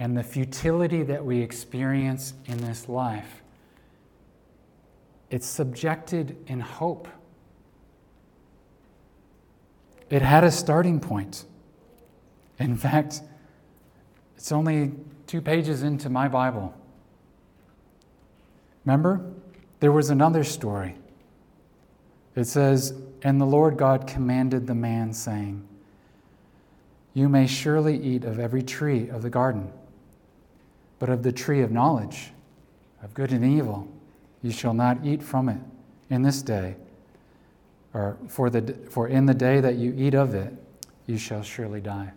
and 0.00 0.16
the 0.16 0.22
futility 0.22 1.02
that 1.02 1.22
we 1.24 1.40
experience 1.40 2.32
in 2.46 2.56
this 2.56 2.88
life, 2.88 3.42
it's 5.28 5.46
subjected 5.46 6.36
in 6.46 6.58
hope. 6.58 7.06
It 10.10 10.22
had 10.22 10.44
a 10.44 10.50
starting 10.50 11.00
point. 11.00 11.44
In 12.58 12.76
fact, 12.76 13.22
it's 14.36 14.52
only 14.52 14.92
two 15.26 15.40
pages 15.40 15.82
into 15.82 16.10
my 16.10 16.28
Bible. 16.28 16.74
Remember? 18.84 19.24
There 19.78 19.92
was 19.92 20.10
another 20.10 20.44
story. 20.44 20.96
It 22.36 22.44
says, 22.44 22.94
And 23.22 23.40
the 23.40 23.46
Lord 23.46 23.76
God 23.76 24.06
commanded 24.06 24.66
the 24.66 24.74
man, 24.74 25.12
saying, 25.14 25.66
You 27.14 27.28
may 27.28 27.46
surely 27.46 27.98
eat 27.98 28.24
of 28.24 28.38
every 28.38 28.62
tree 28.62 29.08
of 29.08 29.22
the 29.22 29.30
garden 29.30 29.72
but 31.00 31.08
of 31.08 31.24
the 31.24 31.32
tree 31.32 31.62
of 31.62 31.72
knowledge 31.72 32.30
of 33.02 33.12
good 33.14 33.32
and 33.32 33.44
evil 33.44 33.88
you 34.42 34.52
shall 34.52 34.74
not 34.74 35.04
eat 35.04 35.22
from 35.22 35.48
it 35.48 35.58
in 36.08 36.22
this 36.22 36.42
day, 36.42 36.76
or 37.92 38.16
for, 38.28 38.50
the, 38.50 38.74
for 38.90 39.08
in 39.08 39.26
the 39.26 39.34
day 39.34 39.60
that 39.60 39.76
you 39.76 39.94
eat 39.96 40.14
of 40.14 40.34
it, 40.34 40.52
you 41.06 41.18
shall 41.18 41.42
surely 41.42 41.80
die. 41.80 42.12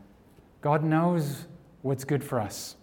God 0.61 0.84
knows 0.84 1.47
what's 1.82 2.03
good 2.03 2.24
for 2.24 2.39
us. 2.39 2.76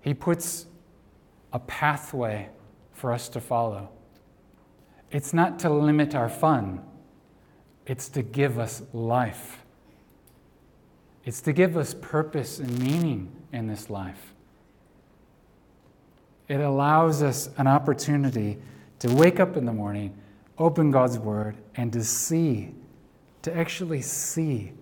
He 0.00 0.14
puts 0.14 0.66
a 1.52 1.58
pathway 1.58 2.50
for 2.92 3.12
us 3.12 3.28
to 3.30 3.40
follow. 3.40 3.90
It's 5.10 5.32
not 5.32 5.58
to 5.60 5.70
limit 5.70 6.14
our 6.14 6.28
fun, 6.28 6.82
it's 7.86 8.08
to 8.10 8.22
give 8.22 8.58
us 8.58 8.82
life. 8.92 9.64
It's 11.24 11.42
to 11.42 11.52
give 11.52 11.76
us 11.76 11.94
purpose 12.00 12.58
and 12.58 12.78
meaning 12.78 13.30
in 13.52 13.66
this 13.66 13.90
life. 13.90 14.32
It 16.48 16.60
allows 16.60 17.22
us 17.22 17.50
an 17.58 17.66
opportunity 17.66 18.56
to 19.00 19.12
wake 19.12 19.38
up 19.38 19.56
in 19.56 19.66
the 19.66 19.72
morning, 19.72 20.16
open 20.58 20.90
God's 20.90 21.18
Word, 21.18 21.56
and 21.76 21.92
to 21.92 22.02
see, 22.02 22.74
to 23.42 23.56
actually 23.56 24.02
see 24.02 24.72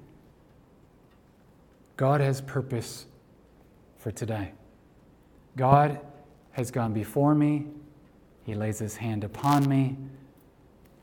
God 1.97 2.20
has 2.20 2.41
purpose 2.41 3.07
for 3.99 4.11
today. 4.11 4.53
God 5.57 6.01
has 6.53 6.70
gone 6.70 6.93
before 6.93 7.35
me, 7.35 7.66
He 8.45 8.55
lays 8.55 8.79
His 8.79 8.97
hand 8.97 9.24
upon 9.24 9.68
me, 9.68 9.97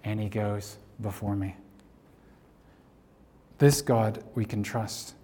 and 0.03 0.19
He 0.19 0.30
goes 0.30 0.78
before 1.01 1.36
me. 1.36 1.55
This 3.57 3.82
God 3.82 4.24
we 4.36 4.45
can 4.45 4.61
trust. 4.61 5.15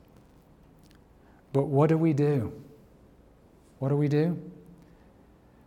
But 1.51 1.65
what 1.65 1.89
do 1.89 1.97
we 1.97 2.13
do? 2.13 2.53
What 3.79 3.89
do 3.89 3.95
we 3.95 4.07
do? 4.07 4.39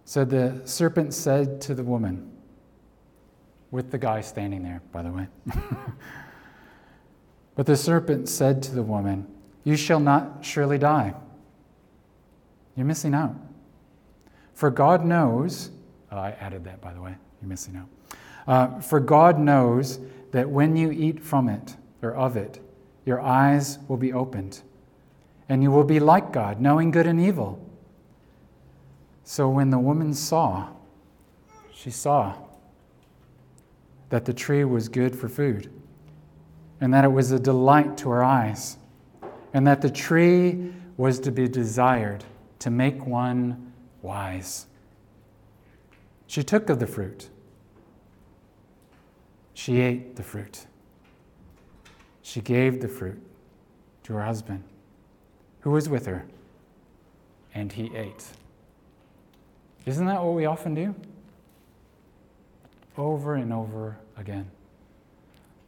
So 0.04 0.24
the 0.24 0.60
serpent 0.64 1.14
said 1.14 1.60
to 1.62 1.74
the 1.74 1.82
woman, 1.82 2.31
with 3.72 3.90
the 3.90 3.98
guy 3.98 4.20
standing 4.20 4.62
there, 4.62 4.80
by 4.92 5.02
the 5.02 5.10
way. 5.10 5.26
but 7.56 7.66
the 7.66 7.76
serpent 7.76 8.28
said 8.28 8.62
to 8.62 8.74
the 8.74 8.82
woman, 8.82 9.26
You 9.64 9.76
shall 9.76 9.98
not 9.98 10.44
surely 10.44 10.78
die. 10.78 11.14
You're 12.76 12.86
missing 12.86 13.14
out. 13.14 13.34
For 14.54 14.70
God 14.70 15.04
knows, 15.04 15.70
oh, 16.12 16.18
I 16.18 16.30
added 16.40 16.64
that, 16.64 16.80
by 16.80 16.92
the 16.92 17.00
way. 17.00 17.16
You're 17.40 17.48
missing 17.48 17.76
out. 17.76 17.88
Uh, 18.46 18.80
for 18.80 19.00
God 19.00 19.38
knows 19.40 19.98
that 20.30 20.48
when 20.48 20.76
you 20.76 20.92
eat 20.92 21.20
from 21.20 21.48
it, 21.48 21.76
or 22.02 22.14
of 22.14 22.36
it, 22.36 22.60
your 23.04 23.20
eyes 23.20 23.78
will 23.88 23.96
be 23.96 24.12
opened 24.12 24.60
and 25.48 25.62
you 25.62 25.70
will 25.70 25.84
be 25.84 26.00
like 26.00 26.32
God, 26.32 26.60
knowing 26.60 26.90
good 26.90 27.06
and 27.06 27.20
evil. 27.20 27.64
So 29.24 29.48
when 29.48 29.70
the 29.70 29.78
woman 29.78 30.14
saw, 30.14 30.68
she 31.72 31.90
saw 31.90 32.34
that 34.12 34.26
the 34.26 34.34
tree 34.34 34.62
was 34.62 34.90
good 34.90 35.16
for 35.16 35.26
food, 35.26 35.72
and 36.82 36.92
that 36.92 37.02
it 37.02 37.08
was 37.08 37.32
a 37.32 37.38
delight 37.40 37.96
to 37.96 38.10
her 38.10 38.22
eyes, 38.22 38.76
and 39.54 39.66
that 39.66 39.80
the 39.80 39.88
tree 39.88 40.70
was 40.98 41.18
to 41.18 41.32
be 41.32 41.48
desired 41.48 42.22
to 42.58 42.68
make 42.68 43.06
one 43.06 43.72
wise. 44.02 44.66
She 46.26 46.42
took 46.42 46.68
of 46.68 46.78
the 46.78 46.86
fruit. 46.86 47.30
She 49.54 49.80
ate 49.80 50.16
the 50.16 50.22
fruit. 50.22 50.66
She 52.20 52.42
gave 52.42 52.82
the 52.82 52.88
fruit 52.88 53.18
to 54.02 54.12
her 54.12 54.24
husband, 54.24 54.62
who 55.60 55.70
was 55.70 55.88
with 55.88 56.04
her, 56.04 56.26
and 57.54 57.72
he 57.72 57.90
ate. 57.96 58.26
Isn't 59.86 60.04
that 60.04 60.22
what 60.22 60.34
we 60.34 60.44
often 60.44 60.74
do? 60.74 60.94
Over 62.96 63.34
and 63.34 63.52
over 63.52 63.98
again. 64.16 64.50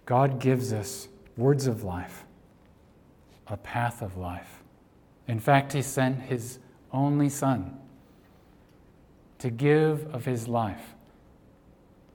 God 0.07 0.39
gives 0.39 0.73
us 0.73 1.09
words 1.37 1.67
of 1.67 1.83
life, 1.83 2.25
a 3.47 3.57
path 3.57 4.03
of 4.03 4.17
life. 4.17 4.63
In 5.27 5.41
fact, 5.41 5.73
He 5.73 5.83
sent 5.83 6.23
His 6.23 6.59
only 6.93 7.29
Son 7.29 7.79
to 9.39 9.51
give 9.51 10.15
of 10.15 10.27
His 10.27 10.49
life, 10.49 10.95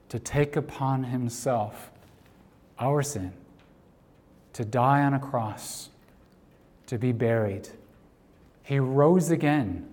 to 0.09 0.19
take 0.19 0.55
upon 0.55 1.05
Himself 1.05 1.91
our 2.77 3.01
sin, 3.01 3.33
to 4.53 4.63
die 4.63 5.01
on 5.01 5.13
a 5.13 5.19
cross, 5.19 5.89
to 6.87 6.97
be 6.97 7.11
buried. 7.11 7.69
He 8.63 8.79
rose 8.79 9.31
again, 9.31 9.87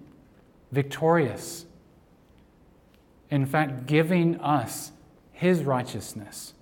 victorious. 0.73 1.65
In 3.31 3.47
fact, 3.47 3.87
giving 3.87 4.39
us 4.41 4.93
His 5.37 5.65
righteousness 5.65 6.55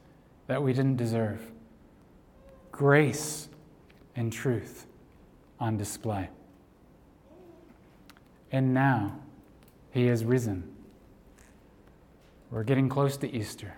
that 0.49 0.61
we 0.61 0.73
didn't 0.73 0.97
deserve. 0.97 1.41
Grace 2.73 3.49
and 4.17 4.33
truth 4.33 4.87
on 5.61 5.77
display. 5.77 6.29
And 8.51 8.75
now 8.75 9.21
he 9.93 10.07
has 10.07 10.25
risen. 10.25 10.75
We're 12.51 12.65
getting 12.65 12.89
close 12.89 13.17
to 13.19 13.33
Easter. 13.33 13.77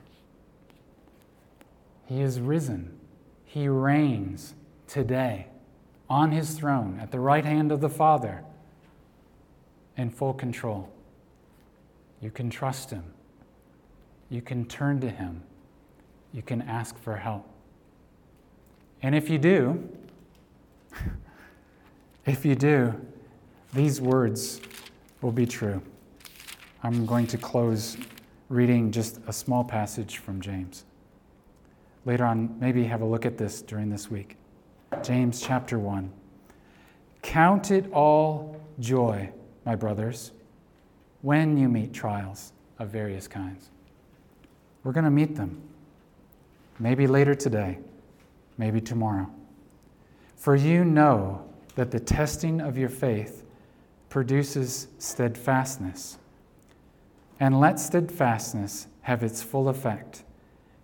He 2.06 2.22
is 2.22 2.40
risen. 2.40 2.98
He 3.44 3.68
reigns 3.68 4.54
today 4.86 5.48
on 6.08 6.32
his 6.32 6.54
throne 6.54 6.98
at 7.02 7.10
the 7.10 7.20
right 7.20 7.44
hand 7.44 7.70
of 7.70 7.82
the 7.82 7.90
Father 7.90 8.44
in 9.94 10.08
full 10.08 10.32
control. 10.32 10.88
You 12.22 12.30
can 12.30 12.48
trust 12.48 12.88
him. 12.88 13.12
You 14.28 14.42
can 14.42 14.64
turn 14.66 15.00
to 15.00 15.10
him 15.10 15.42
you 16.36 16.42
can 16.42 16.60
ask 16.62 16.98
for 16.98 17.16
help. 17.16 17.48
And 19.02 19.14
if 19.14 19.30
you 19.30 19.38
do, 19.38 19.88
if 22.26 22.44
you 22.44 22.54
do, 22.54 22.94
these 23.72 24.02
words 24.02 24.60
will 25.22 25.32
be 25.32 25.46
true. 25.46 25.80
I'm 26.82 27.06
going 27.06 27.26
to 27.28 27.38
close 27.38 27.96
reading 28.50 28.92
just 28.92 29.18
a 29.26 29.32
small 29.32 29.64
passage 29.64 30.18
from 30.18 30.42
James. 30.42 30.84
Later 32.04 32.26
on, 32.26 32.54
maybe 32.60 32.84
have 32.84 33.00
a 33.00 33.06
look 33.06 33.24
at 33.24 33.38
this 33.38 33.62
during 33.62 33.88
this 33.88 34.10
week. 34.10 34.36
James 35.02 35.40
chapter 35.40 35.78
1. 35.78 36.12
Count 37.22 37.70
it 37.70 37.90
all 37.92 38.60
joy, 38.78 39.30
my 39.64 39.74
brothers, 39.74 40.32
when 41.22 41.56
you 41.56 41.70
meet 41.70 41.94
trials 41.94 42.52
of 42.78 42.90
various 42.90 43.26
kinds. 43.26 43.70
We're 44.86 44.92
going 44.92 45.02
to 45.02 45.10
meet 45.10 45.34
them. 45.34 45.60
Maybe 46.78 47.08
later 47.08 47.34
today, 47.34 47.80
maybe 48.56 48.80
tomorrow. 48.80 49.28
For 50.36 50.54
you 50.54 50.84
know 50.84 51.44
that 51.74 51.90
the 51.90 51.98
testing 51.98 52.60
of 52.60 52.78
your 52.78 52.88
faith 52.88 53.42
produces 54.10 54.86
steadfastness. 54.98 56.18
And 57.40 57.58
let 57.58 57.80
steadfastness 57.80 58.86
have 59.00 59.24
its 59.24 59.42
full 59.42 59.68
effect, 59.68 60.22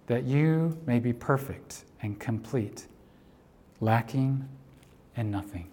that 0.08 0.24
you 0.24 0.76
may 0.84 0.98
be 0.98 1.12
perfect 1.12 1.84
and 2.02 2.18
complete, 2.18 2.88
lacking 3.80 4.48
in 5.14 5.30
nothing. 5.30 5.68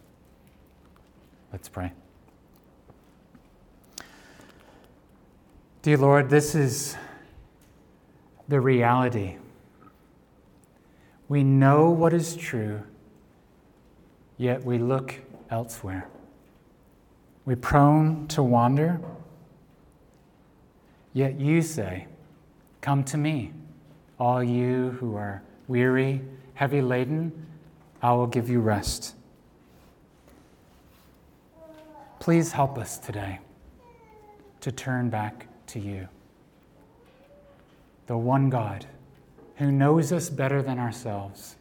Let's 1.51 1.67
pray. 1.67 1.93
Dear 5.81 5.97
Lord, 5.97 6.29
this 6.29 6.53
is 6.53 6.95
the 8.49 8.59
reality 8.59 9.37
we 11.29 11.43
know 11.43 11.91
what 11.91 12.11
is 12.11 12.35
true, 12.35 12.81
yet 14.37 14.65
we 14.65 14.79
look 14.79 15.13
elsewhere. 15.51 16.09
We're 17.45 17.55
prone 17.55 18.27
to 18.29 18.41
wander, 18.41 18.99
yet 21.13 21.39
you 21.39 21.61
say, 21.61 22.07
Come 22.81 23.03
to 23.05 23.17
me, 23.17 23.51
all 24.19 24.43
you 24.43 24.91
who 24.99 25.15
are 25.15 25.43
weary, 25.67 26.21
heavy 26.55 26.81
laden, 26.81 27.45
I 28.01 28.13
will 28.13 28.27
give 28.27 28.49
you 28.49 28.59
rest. 28.59 29.13
Please 32.19 32.53
help 32.53 32.77
us 32.77 32.97
today 32.97 33.39
to 34.61 34.71
turn 34.71 35.09
back 35.09 35.45
to 35.67 35.79
you, 35.79 36.07
the 38.09 38.17
one 38.17 38.49
God 38.49 38.87
who 39.57 39.71
knows 39.71 40.11
us 40.11 40.31
better 40.31 40.63
than 40.63 40.79
ourselves. 40.79 41.57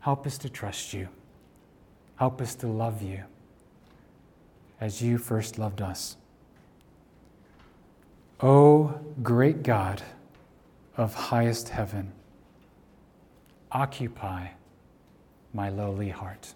Help 0.00 0.26
us 0.26 0.36
to 0.36 0.50
trust 0.50 0.92
you. 0.92 1.08
Help 2.16 2.42
us 2.42 2.54
to 2.56 2.66
love 2.66 3.00
you 3.00 3.24
as 4.78 5.00
you 5.00 5.16
first 5.16 5.58
loved 5.58 5.80
us. 5.80 6.18
O 8.42 9.00
great 9.22 9.62
God 9.62 10.02
of 10.98 11.14
highest 11.14 11.70
heaven, 11.70 12.12
occupy 13.72 14.48
my 15.54 15.70
lowly 15.70 16.10
heart. 16.10 16.52